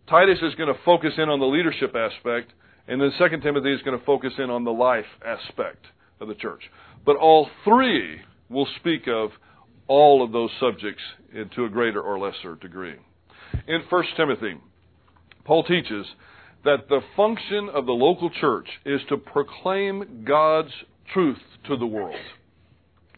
[0.09, 2.51] Titus is going to focus in on the leadership aspect,
[2.87, 5.85] and then Second Timothy is going to focus in on the life aspect
[6.19, 6.61] of the church.
[7.05, 9.31] But all three will speak of
[9.87, 11.01] all of those subjects
[11.55, 12.95] to a greater or lesser degree.
[13.67, 14.55] In First Timothy,
[15.45, 16.05] Paul teaches
[16.63, 20.71] that the function of the local church is to proclaim God's
[21.13, 22.15] truth to the world.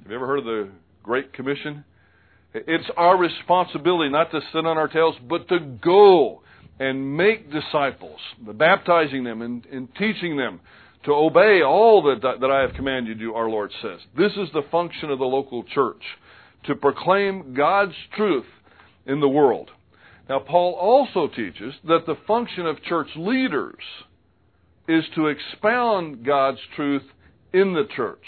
[0.01, 0.69] Have you ever heard of the
[1.03, 1.83] Great Commission?
[2.53, 6.41] It's our responsibility not to sit on our tails, but to go
[6.79, 10.59] and make disciples, baptizing them and, and teaching them
[11.05, 13.99] to obey all that, that I have commanded you, our Lord says.
[14.17, 16.01] This is the function of the local church,
[16.65, 18.45] to proclaim God's truth
[19.05, 19.69] in the world.
[20.27, 23.75] Now, Paul also teaches that the function of church leaders
[24.88, 27.03] is to expound God's truth
[27.53, 28.25] in the church.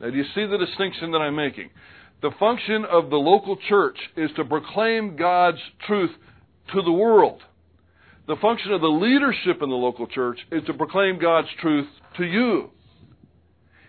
[0.00, 1.70] Now, do you see the distinction that I'm making?
[2.22, 6.10] The function of the local church is to proclaim God's truth
[6.72, 7.42] to the world.
[8.26, 12.24] The function of the leadership in the local church is to proclaim God's truth to
[12.24, 12.70] you.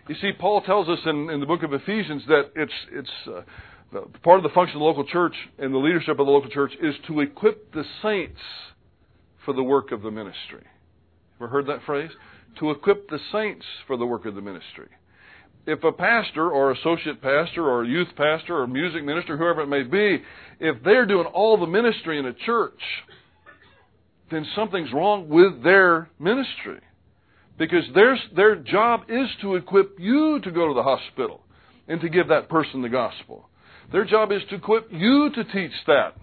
[0.08, 4.00] You see, Paul tells us in, in the book of Ephesians that it's, it's uh,
[4.22, 6.72] part of the function of the local church and the leadership of the local church
[6.82, 8.40] is to equip the saints
[9.44, 10.64] for the work of the ministry.
[11.38, 12.10] Ever heard that phrase?
[12.58, 14.88] To equip the saints for the work of the ministry
[15.70, 19.84] if a pastor or associate pastor or youth pastor or music minister, whoever it may
[19.84, 20.22] be,
[20.58, 22.80] if they're doing all the ministry in a church,
[24.32, 26.80] then something's wrong with their ministry.
[27.56, 31.42] Because their, their job is to equip you to go to the hospital
[31.86, 33.48] and to give that person the gospel.
[33.92, 36.14] Their job is to equip you to teach that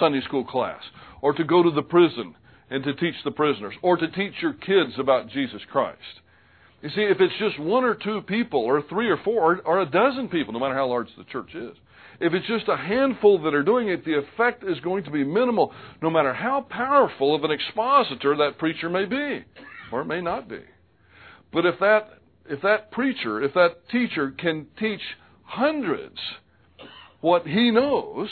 [0.00, 0.82] Sunday school class
[1.22, 2.34] or to go to the prison
[2.70, 6.00] and to teach the prisoners or to teach your kids about Jesus Christ.
[6.82, 9.80] You see, if it's just one or two people, or three or four, or, or
[9.80, 11.76] a dozen people, no matter how large the church is,
[12.20, 15.24] if it's just a handful that are doing it, the effect is going to be
[15.24, 19.44] minimal, no matter how powerful of an expositor that preacher may be,
[19.92, 20.60] or it may not be.
[21.52, 22.10] But if that
[22.48, 25.00] if that preacher, if that teacher can teach
[25.42, 26.18] hundreds
[27.20, 28.28] what he knows,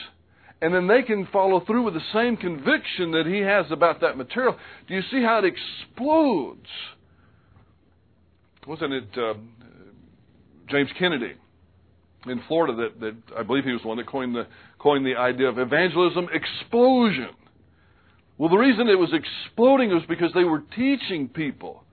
[0.62, 4.16] and then they can follow through with the same conviction that he has about that
[4.16, 6.68] material, do you see how it explodes?
[8.66, 9.34] Wasn't it uh,
[10.68, 11.34] James Kennedy
[12.26, 14.46] in Florida that, that I believe he was the one that coined the
[14.78, 17.30] coined the idea of evangelism explosion.
[18.38, 21.84] Well, the reason it was exploding was because they were teaching people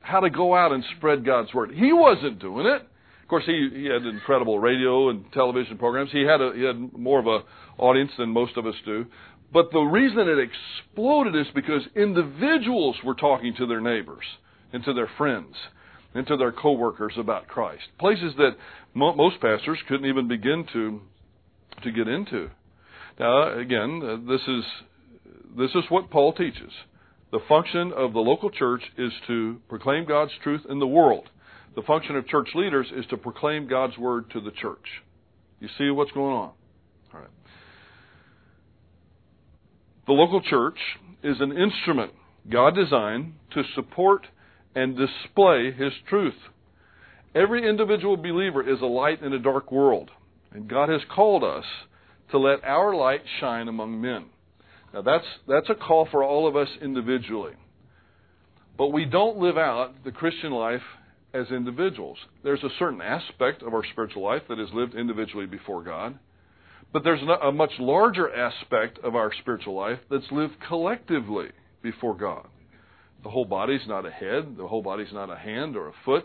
[0.00, 1.72] how to go out and spread God's word.
[1.74, 2.82] He wasn't doing it.
[2.82, 6.10] Of course, he, he had incredible radio and television programs.
[6.10, 7.44] He had a, he had more of a
[7.80, 9.06] audience than most of us do.
[9.52, 14.24] But the reason it exploded is because individuals were talking to their neighbors
[14.72, 15.54] and to their friends
[16.14, 17.84] and to their coworkers about Christ.
[17.98, 18.56] Places that
[18.94, 21.00] mo- most pastors couldn't even begin to
[21.82, 22.50] to get into.
[23.18, 24.64] Now, again, uh, this is
[25.56, 26.72] this is what Paul teaches.
[27.32, 31.28] The function of the local church is to proclaim God's truth in the world.
[31.76, 34.84] The function of church leaders is to proclaim God's word to the church.
[35.60, 36.50] You see what's going on?
[37.14, 37.28] All right.
[40.06, 40.78] The local church
[41.22, 42.12] is an instrument
[42.50, 44.26] God designed to support
[44.74, 46.34] and display His truth.
[47.34, 50.10] Every individual believer is a light in a dark world,
[50.52, 51.64] and God has called us
[52.30, 54.26] to let our light shine among men.
[54.92, 57.52] Now that's that's a call for all of us individually.
[58.76, 60.82] But we don't live out the Christian life
[61.32, 62.18] as individuals.
[62.42, 66.18] There's a certain aspect of our spiritual life that is lived individually before God.
[66.92, 71.50] But there's a much larger aspect of our spiritual life that's lived collectively
[71.82, 72.48] before God.
[73.22, 74.56] The whole body's not a head.
[74.56, 76.24] The whole body's not a hand or a foot.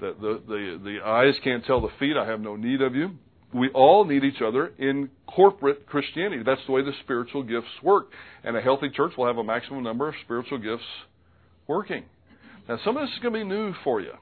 [0.00, 3.10] The, the, the, the eyes can't tell the feet, I have no need of you.
[3.52, 6.42] We all need each other in corporate Christianity.
[6.44, 8.10] That's the way the spiritual gifts work.
[8.42, 10.84] And a healthy church will have a maximum number of spiritual gifts
[11.68, 12.04] working.
[12.68, 14.12] Now, some of this is going to be new for you.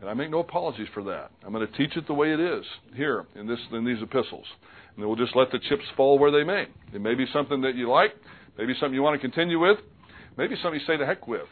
[0.00, 1.32] And I make no apologies for that.
[1.44, 4.46] I'm going to teach it the way it is here in, this, in these epistles.
[4.96, 6.66] And we'll just let the chips fall where they may.
[6.94, 8.14] It may be something that you like,
[8.56, 9.78] maybe something you want to continue with.
[10.38, 11.48] Maybe somebody say to heck with.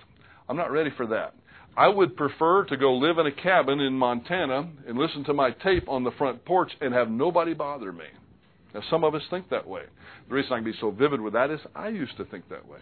[0.48, 1.34] I'm not ready for that.
[1.76, 5.50] I would prefer to go live in a cabin in Montana and listen to my
[5.50, 8.06] tape on the front porch and have nobody bother me.
[8.72, 9.82] Now, some of us think that way.
[10.28, 12.66] The reason I can be so vivid with that is I used to think that
[12.66, 12.78] way.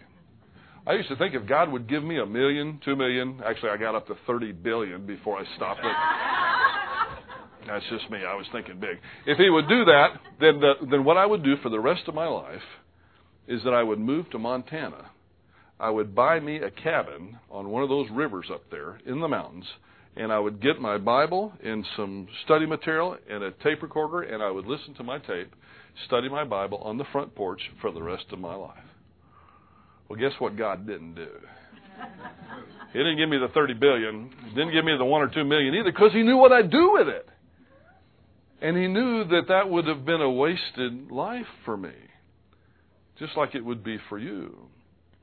[0.87, 3.77] I used to think if God would give me a million, two million, actually I
[3.77, 7.67] got up to 30 billion before I stopped it.
[7.67, 8.19] That's just me.
[8.19, 8.99] I was thinking big.
[9.25, 12.03] If he would do that, then the, then what I would do for the rest
[12.07, 12.61] of my life
[13.47, 15.09] is that I would move to Montana.
[15.79, 19.27] I would buy me a cabin on one of those rivers up there in the
[19.27, 19.65] mountains,
[20.15, 24.41] and I would get my Bible and some study material and a tape recorder, and
[24.41, 25.53] I would listen to my tape,
[26.05, 28.77] study my Bible on the front porch for the rest of my life.
[30.07, 31.27] Well, guess what God didn't do?
[32.93, 34.29] He didn't give me the 30 billion.
[34.49, 36.93] Didn't give me the 1 or 2 million either because he knew what I'd do
[36.93, 37.27] with it.
[38.61, 41.91] And he knew that that would have been a wasted life for me.
[43.19, 44.55] Just like it would be for you.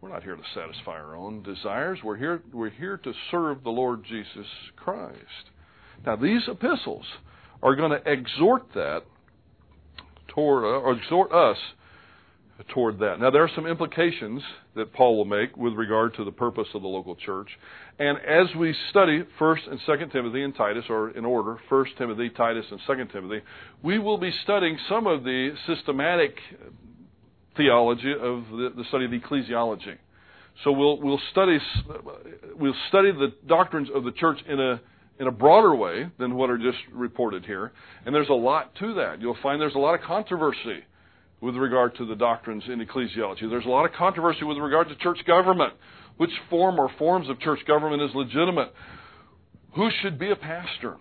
[0.03, 2.01] We're not here to satisfy our own desires.
[2.03, 5.17] We're here, we're here to serve the Lord Jesus Christ.
[6.05, 7.05] Now, these epistles
[7.63, 9.03] are going to exhort that
[10.27, 11.57] toward, or exhort us
[12.75, 13.21] toward that.
[13.21, 14.43] Now, there are some implications
[14.75, 17.49] that Paul will make with regard to the purpose of the local church.
[18.01, 22.29] And as we study 1st and 2nd Timothy and Titus, or in order, 1st Timothy,
[22.31, 23.45] Titus, and 2nd Timothy,
[23.85, 26.35] we will be studying some of the systematic
[27.57, 29.97] theology of the, the study of ecclesiology.
[30.65, 31.59] So we'll, we'll, study,
[32.57, 34.81] we'll study the doctrines of the church in a,
[35.19, 37.73] in a broader way than what are just reported here.
[38.05, 39.21] And there's a lot to that.
[39.21, 40.85] You'll find there's a lot of controversy
[41.41, 43.49] with regard to the doctrines in ecclesiology.
[43.51, 45.75] There's a lot of controversy with regard to church government.
[46.17, 48.73] Which form or forms of church government is legitimate?
[49.75, 50.99] Who should be a pastor?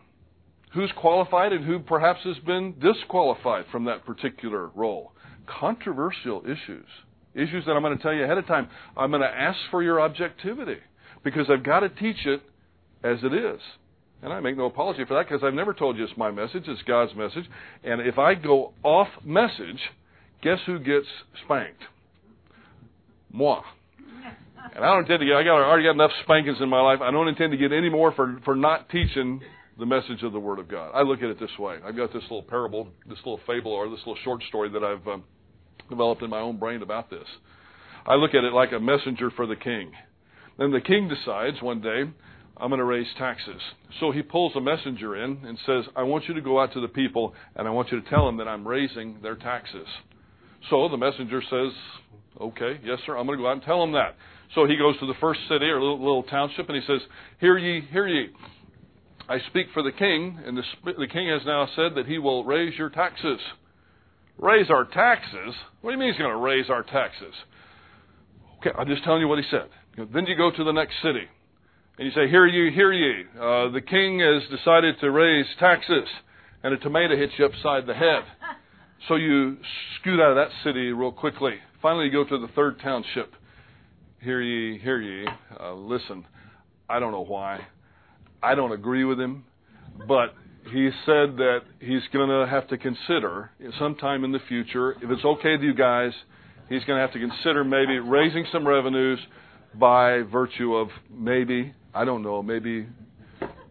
[0.74, 5.12] Who's qualified and who perhaps has been disqualified from that particular role?
[5.60, 6.86] Controversial issues.
[7.34, 8.70] Issues that I'm going to tell you ahead of time.
[8.98, 10.80] I'm going to ask for your objectivity
[11.24, 12.42] because I've got to teach it
[13.04, 13.60] as it is.
[14.22, 16.64] And I make no apology for that because I've never told you it's my message,
[16.68, 17.46] it's God's message.
[17.84, 19.80] And if I go off message,
[20.44, 21.08] guess who gets
[21.44, 21.82] spanked?
[23.32, 23.62] Moi.
[24.76, 26.82] And I don't intend to get, I got, I already got enough spankings in my
[26.82, 27.00] life.
[27.02, 29.42] I don't intend to get any more for, for not teaching
[29.80, 30.92] the message of the Word of God.
[30.94, 31.78] I look at it this way.
[31.84, 35.06] I've got this little parable, this little fable, or this little short story that I've
[35.08, 35.24] um,
[35.92, 37.28] developed in my own brain about this.
[38.06, 39.92] I look at it like a messenger for the king.
[40.58, 42.04] Then the king decides one day,
[42.58, 43.62] I'm going to raise taxes.
[44.00, 46.82] So he pulls a messenger in and says, I want you to go out to
[46.82, 49.88] the people and I want you to tell them that I'm raising their taxes.
[50.70, 51.72] So the messenger says,
[52.40, 54.16] Okay, yes, sir, I'm going to go out and tell them that.
[54.56, 57.02] So he goes to the first city or little, little township and he says,
[57.40, 58.30] Hear ye, hear ye.
[59.30, 62.44] I speak for the king, and the, the king has now said that he will
[62.44, 63.40] raise your taxes.
[64.42, 65.54] Raise our taxes?
[65.82, 67.34] What do you mean he's going to raise our taxes?
[68.58, 69.70] Okay, I'm just telling you what he said.
[70.12, 71.26] Then you go to the next city,
[72.00, 73.26] and you say, Hear ye, hear ye.
[73.36, 76.08] Uh, the king has decided to raise taxes,
[76.64, 78.24] and a tomato hits you upside the head.
[79.08, 79.58] So you
[80.00, 81.56] scoot out of that city real quickly.
[81.82, 83.34] Finally, you go to the third township.
[84.20, 85.28] Hear ye, hear ye.
[85.60, 86.24] Uh, listen,
[86.88, 87.66] I don't know why.
[88.44, 89.44] I don't agree with him,
[90.08, 95.10] but he said that he's going to have to consider sometime in the future, if
[95.10, 96.12] it's okay with you guys,
[96.70, 99.20] he's going to have to consider maybe raising some revenues
[99.76, 102.88] by virtue of maybe, I don't know, maybe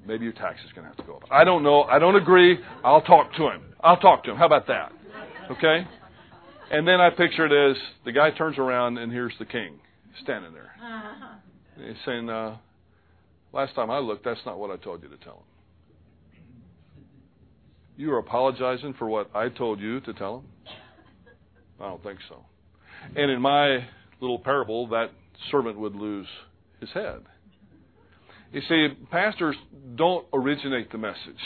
[0.07, 1.23] maybe your tax is going to have to go up.
[1.31, 1.83] I don't know.
[1.83, 2.59] I don't agree.
[2.83, 3.63] I'll talk to him.
[3.81, 4.37] I'll talk to him.
[4.37, 4.93] How about that?
[5.51, 5.87] Okay?
[6.73, 9.79] And then I picture it as the guy turns around and here's the king
[10.23, 10.73] standing there.
[10.83, 11.35] Uh-huh.
[11.77, 12.57] He's saying, uh,
[13.53, 15.50] Last time I looked, that's not what I told you to tell him.
[18.01, 20.45] You are apologizing for what I told you to tell him?
[21.79, 22.47] I don't think so.
[23.15, 23.87] And in my
[24.23, 25.11] little parable, that
[25.51, 26.27] servant would lose
[26.81, 27.21] his head.
[28.55, 29.55] You see, pastors
[29.97, 31.43] don't originate the message.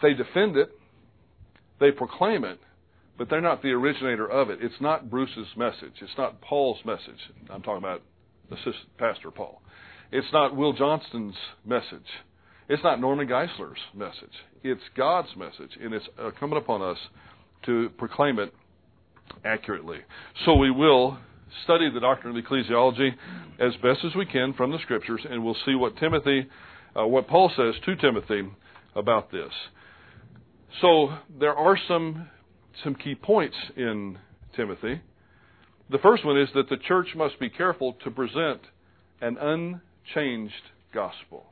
[0.00, 0.70] They defend it,
[1.80, 2.60] they proclaim it,
[3.18, 4.60] but they're not the originator of it.
[4.62, 5.94] It's not Bruce's message.
[6.00, 7.18] It's not Paul's message.
[7.50, 8.02] I'm talking about
[8.52, 9.60] assistant pastor Paul.
[10.12, 11.34] It's not Will Johnston's
[11.64, 12.06] message.
[12.68, 14.32] It's not Norman Geisler's message.
[14.68, 16.98] It's God's message, and it's incumbent upon us
[17.66, 18.52] to proclaim it
[19.44, 19.98] accurately.
[20.44, 21.18] So we will
[21.62, 23.10] study the doctrine of ecclesiology
[23.60, 26.48] as best as we can from the scriptures, and we'll see what Timothy,
[26.98, 28.42] uh, what Paul says to Timothy
[28.96, 29.52] about this.
[30.80, 32.28] So there are some
[32.82, 34.18] some key points in
[34.56, 35.00] Timothy.
[35.90, 38.60] The first one is that the church must be careful to present
[39.20, 40.52] an unchanged
[40.92, 41.46] gospel.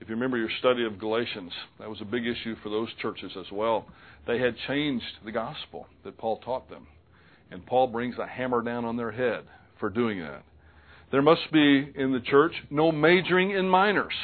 [0.00, 3.32] If you remember your study of Galatians, that was a big issue for those churches
[3.38, 3.86] as well.
[4.26, 6.86] They had changed the gospel that Paul taught them.
[7.50, 9.44] And Paul brings a hammer down on their head
[9.78, 10.42] for doing that.
[11.10, 14.14] There must be in the church no majoring in minors,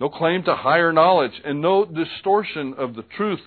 [0.00, 3.40] no claim to higher knowledge, and no distortion of the truth.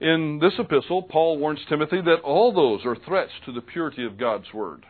[0.00, 4.18] In this epistle, Paul warns Timothy that all those are threats to the purity of
[4.18, 4.84] God's word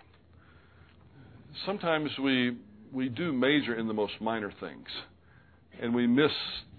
[1.64, 2.57] sometimes we
[2.97, 4.88] we do major in the most minor things,
[5.80, 6.32] and we miss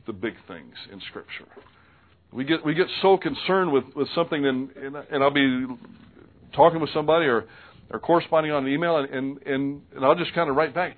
[0.07, 1.45] the big things in Scripture.
[2.33, 5.67] We get we get so concerned with, with something, and, and I'll be
[6.53, 7.45] talking with somebody or
[7.91, 10.97] or corresponding on an email, and and and, and I'll just kind of write back.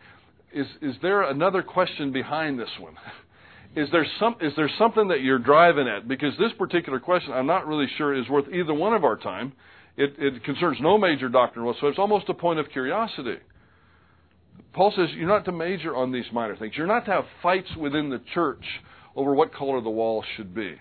[0.54, 2.96] Is is there another question behind this one?
[3.76, 6.08] Is there some is there something that you're driving at?
[6.08, 9.54] Because this particular question, I'm not really sure is worth either one of our time.
[9.98, 11.90] It, it concerns no major doctrine whatsoever.
[11.90, 13.36] It's almost a point of curiosity.
[14.74, 16.74] Paul says you're not to major on these minor things.
[16.78, 18.64] You're not to have fights within the church
[19.16, 20.76] over what color the wall should be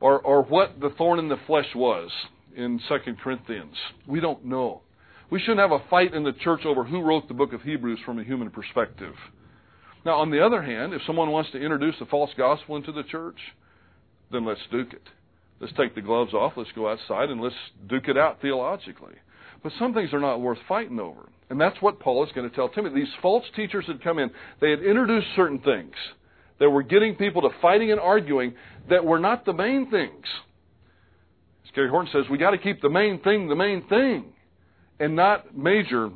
[0.00, 2.10] or, or what the thorn in the flesh was
[2.56, 3.74] in 2 Corinthians.
[4.06, 4.82] We don't know.
[5.30, 8.00] We shouldn't have a fight in the church over who wrote the book of Hebrews
[8.04, 9.14] from a human perspective.
[10.04, 13.02] Now, on the other hand, if someone wants to introduce a false gospel into the
[13.02, 13.38] church,
[14.30, 15.02] then let's duke it.
[15.60, 17.56] Let's take the gloves off, let's go outside, and let's
[17.88, 19.14] duke it out theologically.
[19.66, 21.28] But some things are not worth fighting over.
[21.50, 23.00] And that's what Paul is going to tell Timothy.
[23.00, 25.92] These false teachers had come in, they had introduced certain things
[26.60, 28.54] that were getting people to fighting and arguing
[28.88, 30.24] that were not the main things.
[31.64, 34.26] As Gary Horton says, we got to keep the main thing the main thing
[35.00, 36.10] and not major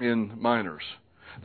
[0.00, 0.82] in minors.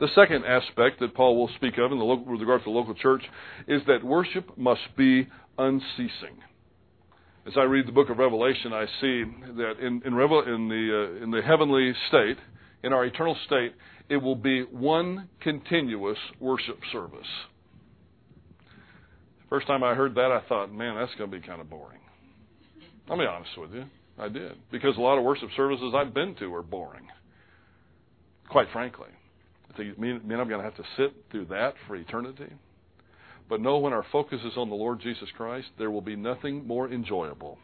[0.00, 2.70] The second aspect that Paul will speak of in the local, with regard to the
[2.70, 3.22] local church
[3.66, 6.38] is that worship must be unceasing.
[7.48, 9.24] As I read the book of Revelation, I see
[9.56, 12.36] that in, in, Revel, in the, uh, in the heavenly state,
[12.82, 13.72] in our eternal state,
[14.10, 17.26] it will be one continuous worship service.
[19.48, 22.00] First time I heard that, I thought, man, that's going to be kind of boring.
[23.08, 23.84] I'll be honest with you.
[24.18, 24.52] I did.
[24.70, 27.06] Because a lot of worship services I've been to are boring.
[28.50, 29.08] Quite frankly.
[29.72, 32.52] I think, mean, mean I'm going to have to sit through that for eternity?
[33.48, 36.66] But know when our focus is on the Lord Jesus Christ, there will be nothing
[36.66, 37.58] more enjoyable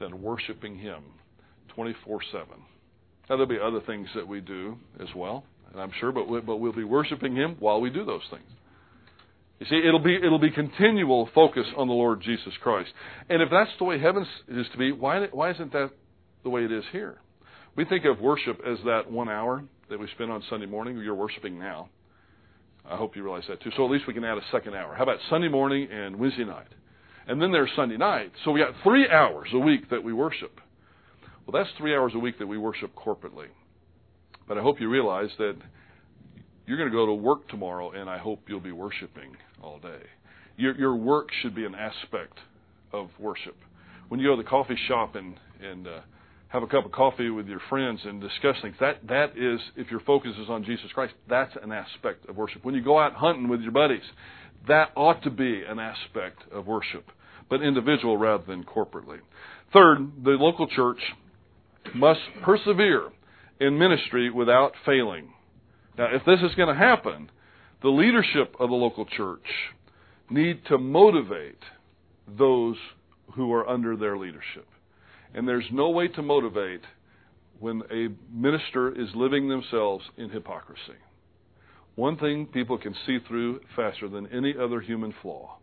[0.00, 1.02] than worshiping Him
[1.74, 2.46] 24 7.
[2.48, 6.40] Now, there'll be other things that we do as well, and I'm sure, but, we,
[6.40, 8.48] but we'll be worshiping Him while we do those things.
[9.60, 12.90] You see, it'll be it'll be continual focus on the Lord Jesus Christ.
[13.28, 15.90] And if that's the way heaven is to be, why why isn't that
[16.44, 17.18] the way it is here?
[17.74, 20.96] We think of worship as that one hour that we spend on Sunday morning.
[20.98, 21.88] You're worshiping now.
[22.90, 23.70] I hope you realize that too.
[23.76, 24.94] So at least we can add a second hour.
[24.94, 26.68] How about Sunday morning and Wednesday night?
[27.26, 28.32] And then there's Sunday night.
[28.44, 30.60] So we got three hours a week that we worship.
[31.46, 33.48] Well, that's three hours a week that we worship corporately.
[34.46, 35.56] But I hope you realize that
[36.66, 40.00] you're going to go to work tomorrow, and I hope you'll be worshiping all day.
[40.56, 42.38] Your, your work should be an aspect
[42.92, 43.56] of worship.
[44.08, 46.00] When you go to the coffee shop and, and uh,
[46.48, 49.90] have a cup of coffee with your friends and discuss things, that, that is, if
[49.90, 52.64] your focus is on Jesus Christ, that's an aspect of worship.
[52.64, 54.02] When you go out hunting with your buddies,
[54.66, 57.10] that ought to be an aspect of worship,
[57.50, 59.18] but individual rather than corporately.
[59.72, 61.00] Third, the local church
[61.94, 63.10] must persevere
[63.60, 65.32] in ministry without failing.
[65.98, 67.30] Now, if this is going to happen,
[67.82, 69.46] the leadership of the local church
[70.30, 71.62] need to motivate
[72.26, 72.76] those
[73.34, 74.66] who are under their leadership.
[75.34, 76.82] And there's no way to motivate
[77.60, 80.98] when a minister is living themselves in hypocrisy.
[81.96, 85.58] One thing people can see through faster than any other human flaw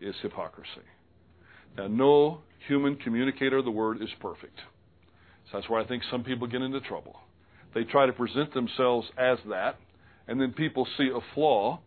[0.00, 0.86] is hypocrisy.
[1.76, 4.58] Now, no human communicator of the word is perfect.
[5.50, 7.16] So that's where I think some people get into trouble.
[7.74, 9.76] They try to present themselves as that,
[10.26, 11.80] and then people see a flaw,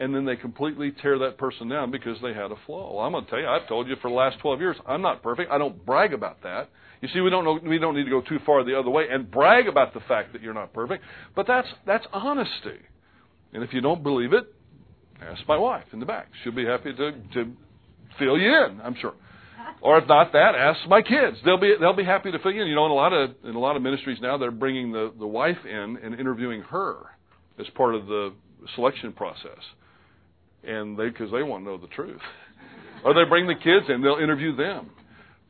[0.00, 2.94] and then they completely tear that person down because they had a flaw.
[2.94, 5.02] Well, I'm going to tell you, I've told you for the last 12 years, I'm
[5.02, 5.52] not perfect.
[5.52, 6.70] I don't brag about that.
[7.02, 9.04] You see, we don't know, we don't need to go too far the other way
[9.10, 11.04] and brag about the fact that you're not perfect,
[11.36, 12.80] but that's that's honesty.
[13.52, 14.44] And if you don't believe it,
[15.22, 16.28] ask my wife in the back.
[16.42, 17.52] She'll be happy to to
[18.18, 18.80] fill you in.
[18.82, 19.14] I'm sure.
[19.82, 21.38] Or if not that, ask my kids.
[21.44, 22.68] They'll be they'll be happy to fill you in.
[22.68, 25.12] You know, in a lot of in a lot of ministries now, they're bringing the
[25.18, 26.96] the wife in and interviewing her
[27.58, 28.34] as part of the
[28.74, 29.58] selection process,
[30.64, 32.20] and they because they want to know the truth.
[33.04, 34.90] or they bring the kids in, they'll interview them.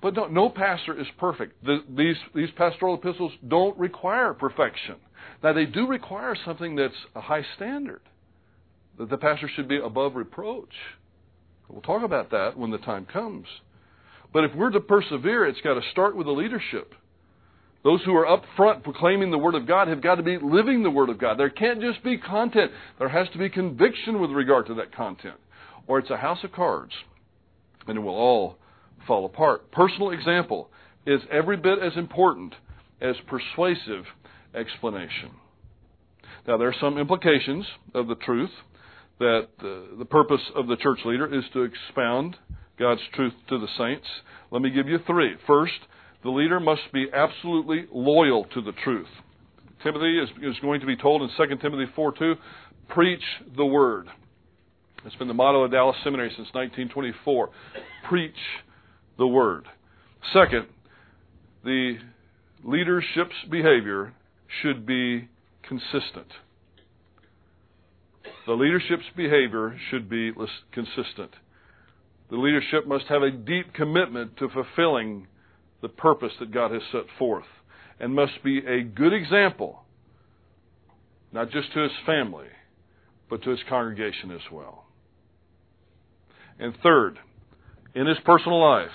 [0.03, 1.63] But no, no pastor is perfect.
[1.65, 4.97] The, these these pastoral epistles don't require perfection.
[5.43, 8.01] Now they do require something that's a high standard.
[8.99, 10.75] That the pastor should be above reproach.
[11.69, 13.47] We'll talk about that when the time comes.
[14.33, 16.95] But if we're to persevere, it's got to start with the leadership.
[17.83, 20.83] Those who are up front proclaiming the Word of God have got to be living
[20.83, 21.39] the Word of God.
[21.39, 22.71] There can't just be content.
[22.99, 25.37] There has to be conviction with regard to that content.
[25.87, 26.93] Or it's a house of cards,
[27.87, 28.59] and it will all
[29.07, 29.73] fall apart.
[29.73, 30.69] Personal example
[31.07, 32.55] is every bit as important
[33.01, 34.05] as persuasive
[34.55, 35.31] explanation.
[36.47, 37.65] Now, there are some implications
[37.95, 38.51] of the truth
[39.19, 42.37] that uh, the purpose of the church leader is to expound
[42.79, 44.07] God's truth to the saints.
[44.51, 45.35] Let me give you three.
[45.47, 45.79] First,
[46.23, 49.09] the leader must be absolutely loyal to the truth.
[49.83, 52.35] Timothy is, is going to be told in 2 Timothy 4 2,
[52.89, 53.23] preach
[53.57, 54.09] the word.
[55.07, 57.49] It's been the motto of Dallas Seminary since 1924.
[58.09, 58.35] Preach
[59.17, 59.67] the Word.
[60.33, 60.67] Second,
[61.65, 61.97] the
[62.65, 64.13] leadership's behavior
[64.61, 65.29] should be
[65.63, 66.27] consistent.
[68.47, 70.33] The leadership's behavior should be
[70.73, 71.31] consistent.
[72.31, 75.27] The leadership must have a deep commitment to fulfilling
[75.83, 77.47] the purpose that God has set forth
[77.99, 79.85] and must be a good example,
[81.33, 82.49] not just to his family,
[83.29, 84.87] but to his congregation as well.
[86.59, 87.19] And third,
[87.95, 88.91] in his personal life,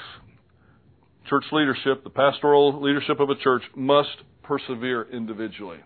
[1.28, 5.80] church leadership, the pastoral leadership of a church, must persevere individually.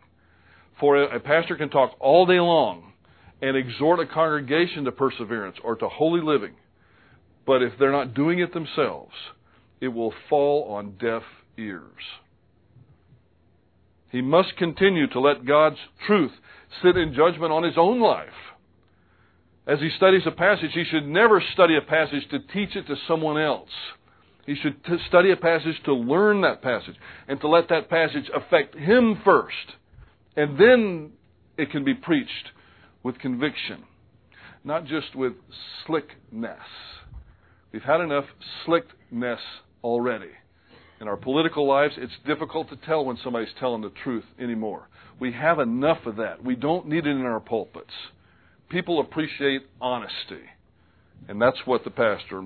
[0.79, 2.93] For a pastor can talk all day long
[3.41, 6.55] and exhort a congregation to perseverance or to holy living,
[7.45, 9.13] but if they're not doing it themselves,
[9.81, 11.23] it will fall on deaf
[11.57, 11.83] ears.
[14.09, 15.77] He must continue to let God's
[16.07, 16.31] truth
[16.81, 18.27] sit in judgment on his own life.
[19.67, 22.95] As he studies a passage, he should never study a passage to teach it to
[23.07, 23.69] someone else.
[24.47, 26.95] He should t- study a passage to learn that passage
[27.27, 29.53] and to let that passage affect him first.
[30.35, 31.11] And then
[31.55, 32.51] it can be preached
[33.03, 33.83] with conviction,
[34.63, 35.33] not just with
[35.85, 36.57] slickness.
[37.71, 38.25] We've had enough
[38.65, 39.39] slickness
[39.83, 40.31] already.
[41.01, 44.89] In our political lives, it's difficult to tell when somebody's telling the truth anymore.
[45.19, 46.43] We have enough of that.
[46.43, 47.93] We don't need it in our pulpits.
[48.69, 50.43] People appreciate honesty.
[51.27, 52.43] And that's what the pastor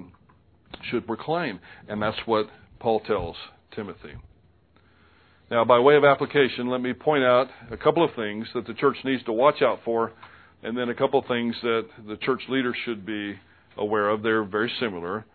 [0.90, 1.60] should proclaim.
[1.88, 2.48] And that's what
[2.80, 3.36] Paul tells
[3.76, 4.14] Timothy.
[5.52, 8.74] Now, by way of application, let me point out a couple of things that the
[8.74, 10.12] church needs to watch out for,
[10.64, 13.36] and then a couple of things that the church leaders should be
[13.78, 14.24] aware of.
[14.24, 15.26] They're very similar.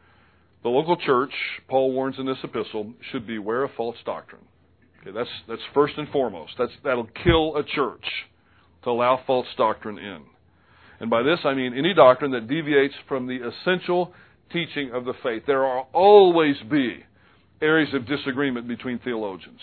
[0.68, 1.32] The local church,
[1.66, 4.42] Paul warns in this epistle, should beware of false doctrine.
[5.00, 6.52] Okay, that's that's first and foremost.
[6.58, 8.04] That's that'll kill a church
[8.84, 10.24] to allow false doctrine in.
[11.00, 14.12] And by this I mean any doctrine that deviates from the essential
[14.52, 15.44] teaching of the faith.
[15.46, 17.02] There will always be
[17.62, 19.60] areas of disagreement between theologians.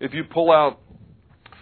[0.00, 0.80] If you pull out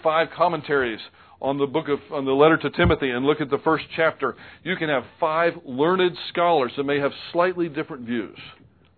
[0.02, 1.00] five commentaries
[1.42, 4.36] on the book of on the letter to Timothy and look at the first chapter,
[4.62, 8.38] you can have five learned scholars that may have slightly different views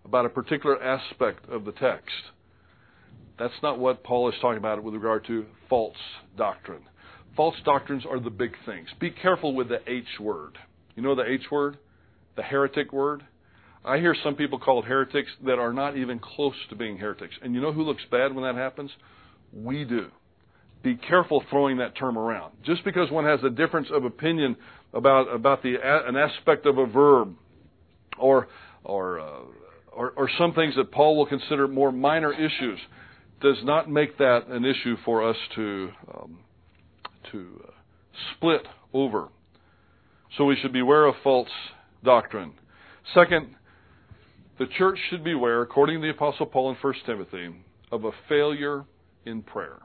[0.05, 2.13] about a particular aspect of the text.
[3.39, 5.97] That's not what Paul is talking about with regard to false
[6.37, 6.83] doctrine.
[7.35, 8.89] False doctrines are the big things.
[9.01, 10.59] Be careful with the H word.
[10.95, 11.79] You know the H word?
[12.37, 13.25] The heretic word?
[13.85, 17.35] I hear some people called heretics that are not even close to being heretics.
[17.43, 18.91] And you know who looks bad when that happens?
[19.53, 20.11] We do
[20.85, 22.53] be careful throwing that term around.
[22.65, 24.55] Just because one has a difference of opinion
[24.93, 27.35] about about the an aspect of a verb,
[28.19, 28.47] or
[28.85, 29.41] or uh,
[29.93, 32.79] or, or some things that Paul will consider more minor issues,
[33.41, 36.39] does not make that an issue for us to um,
[37.33, 37.71] to uh,
[38.37, 39.29] split over.
[40.37, 41.49] So we should beware of false
[42.05, 42.53] doctrine.
[43.15, 43.55] Second,
[44.59, 47.55] the church should beware, according to the Apostle Paul in 1 Timothy,
[47.91, 48.85] of a failure
[49.25, 49.79] in prayer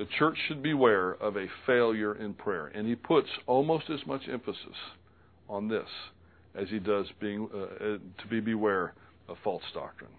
[0.00, 2.68] the church should beware of a failure in prayer.
[2.68, 4.74] And he puts almost as much emphasis
[5.46, 5.88] on this
[6.54, 7.68] as he does being uh, uh,
[8.22, 8.94] to be beware
[9.28, 10.10] of false doctrine.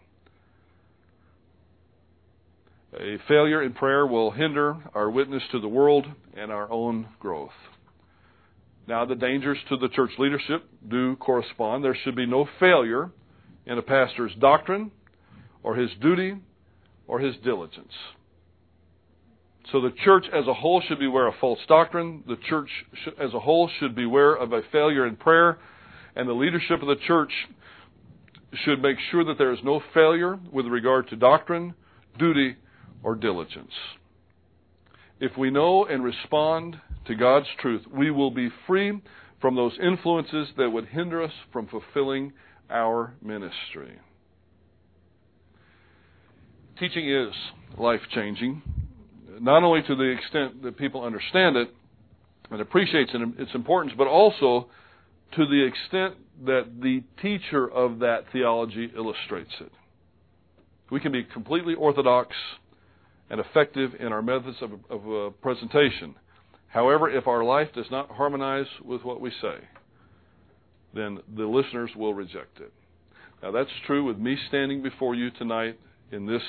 [2.93, 6.05] A failure in prayer will hinder our witness to the world
[6.37, 7.49] and our own growth.
[8.87, 11.83] Now, the dangers to the church leadership do correspond.
[11.83, 13.09] There should be no failure
[13.65, 14.91] in a pastor's doctrine
[15.63, 16.35] or his duty
[17.07, 17.93] or his diligence.
[19.69, 22.23] So the church as a whole should beware of false doctrine.
[22.27, 22.69] The church
[23.19, 25.59] as a whole should beware of a failure in prayer.
[26.15, 27.31] And the leadership of the church
[28.65, 31.73] should make sure that there is no failure with regard to doctrine,
[32.17, 32.55] duty,
[33.03, 33.71] or diligence.
[35.19, 38.99] If we know and respond to God's truth, we will be free
[39.39, 42.33] from those influences that would hinder us from fulfilling
[42.69, 43.99] our ministry.
[46.77, 47.33] Teaching is
[47.77, 48.61] life changing
[49.41, 51.69] not only to the extent that people understand it
[52.51, 54.67] and appreciates its importance, but also
[55.35, 56.15] to the extent
[56.45, 59.71] that the teacher of that theology illustrates it.
[60.91, 62.35] We can be completely orthodox
[63.29, 66.15] and effective in our methods of, of uh, presentation.
[66.67, 69.55] However, if our life does not harmonize with what we say,
[70.93, 72.73] then the listeners will reject it.
[73.41, 75.79] Now, that's true with me standing before you tonight
[76.11, 76.43] in this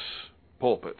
[0.61, 0.97] pulpit.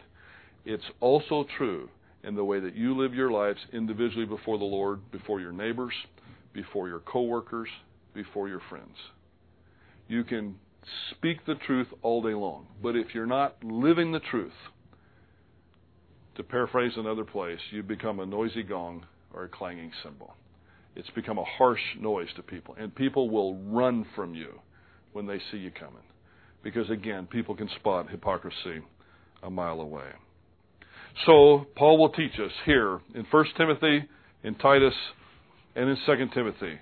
[0.65, 1.89] It's also true
[2.23, 5.93] in the way that you live your lives individually before the Lord, before your neighbors,
[6.53, 7.69] before your coworkers,
[8.13, 8.95] before your friends.
[10.07, 10.55] You can
[11.11, 14.53] speak the truth all day long, but if you're not living the truth,
[16.35, 20.33] to paraphrase another place, you become a noisy gong or a clanging cymbal.
[20.95, 24.59] It's become a harsh noise to people, and people will run from you
[25.11, 26.03] when they see you coming.
[26.63, 28.81] Because again, people can spot hypocrisy
[29.43, 30.09] a mile away.
[31.25, 34.05] So, Paul will teach us here in 1 Timothy,
[34.43, 34.95] in Titus,
[35.75, 36.79] and in 2 Timothy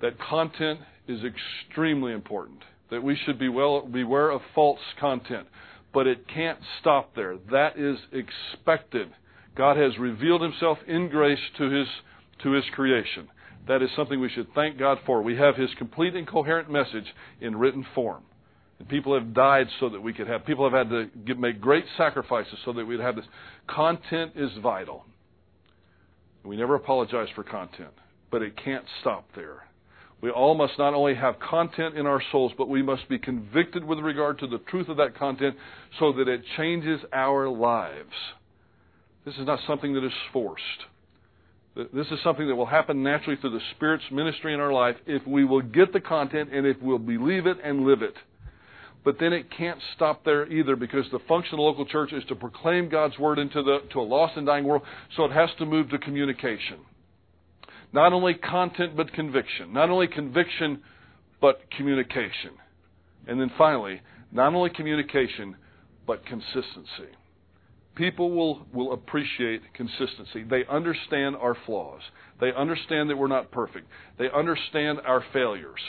[0.00, 2.60] that content is extremely important.
[2.90, 5.46] That we should be well, beware of false content.
[5.92, 7.36] But it can't stop there.
[7.50, 9.08] That is expected.
[9.56, 11.86] God has revealed himself in grace to his,
[12.42, 13.28] to his creation.
[13.66, 15.22] That is something we should thank God for.
[15.22, 18.24] We have his complete and coherent message in written form.
[18.78, 20.44] And people have died so that we could have.
[20.44, 23.24] People have had to give, make great sacrifices so that we'd have this.
[23.68, 25.04] Content is vital.
[26.44, 27.94] We never apologize for content,
[28.30, 29.64] but it can't stop there.
[30.20, 33.84] We all must not only have content in our souls, but we must be convicted
[33.84, 35.56] with regard to the truth of that content
[35.98, 38.12] so that it changes our lives.
[39.24, 40.62] This is not something that is forced.
[41.76, 45.26] This is something that will happen naturally through the Spirit's ministry in our life if
[45.26, 48.14] we will get the content and if we'll believe it and live it.
[49.04, 52.24] But then it can't stop there either because the function of the local church is
[52.28, 54.82] to proclaim God's word into the, to a lost and dying world,
[55.16, 56.78] so it has to move to communication.
[57.92, 59.72] Not only content, but conviction.
[59.72, 60.82] Not only conviction,
[61.40, 62.52] but communication.
[63.26, 64.00] And then finally,
[64.32, 65.56] not only communication,
[66.06, 67.12] but consistency.
[67.94, 70.42] People will, will appreciate consistency.
[70.42, 72.00] They understand our flaws.
[72.40, 73.86] They understand that we're not perfect.
[74.18, 75.80] They understand our failures.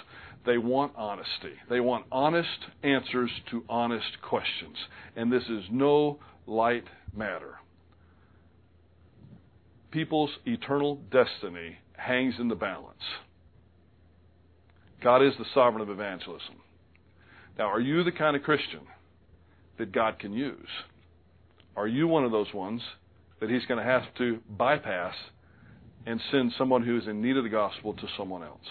[0.45, 1.53] They want honesty.
[1.69, 2.49] They want honest
[2.83, 4.77] answers to honest questions.
[5.15, 6.85] And this is no light
[7.15, 7.55] matter.
[9.91, 13.01] People's eternal destiny hangs in the balance.
[15.01, 16.55] God is the sovereign of evangelism.
[17.57, 18.81] Now, are you the kind of Christian
[19.77, 20.67] that God can use?
[21.75, 22.81] Are you one of those ones
[23.39, 25.15] that He's going to have to bypass
[26.05, 28.65] and send someone who is in need of the gospel to someone else?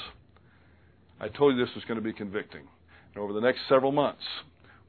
[1.21, 2.63] I told you this was going to be convicting.
[3.15, 4.23] And over the next several months,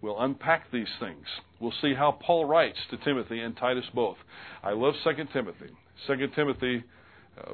[0.01, 1.25] we'll unpack these things.
[1.59, 4.17] We'll see how Paul writes to Timothy and Titus both.
[4.63, 5.69] I love 2 Timothy.
[6.07, 6.83] 2 Timothy,
[7.39, 7.51] uh,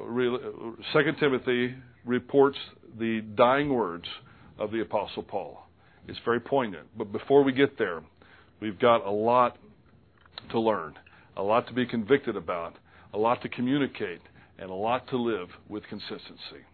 [0.92, 2.58] 2 Timothy reports
[2.98, 4.06] the dying words
[4.58, 5.66] of the Apostle Paul.
[6.08, 6.88] It's very poignant.
[6.96, 8.02] But before we get there,
[8.60, 9.56] we've got a lot
[10.50, 10.94] to learn,
[11.36, 12.74] a lot to be convicted about,
[13.14, 14.20] a lot to communicate,
[14.58, 16.64] and a lot to live with consistency.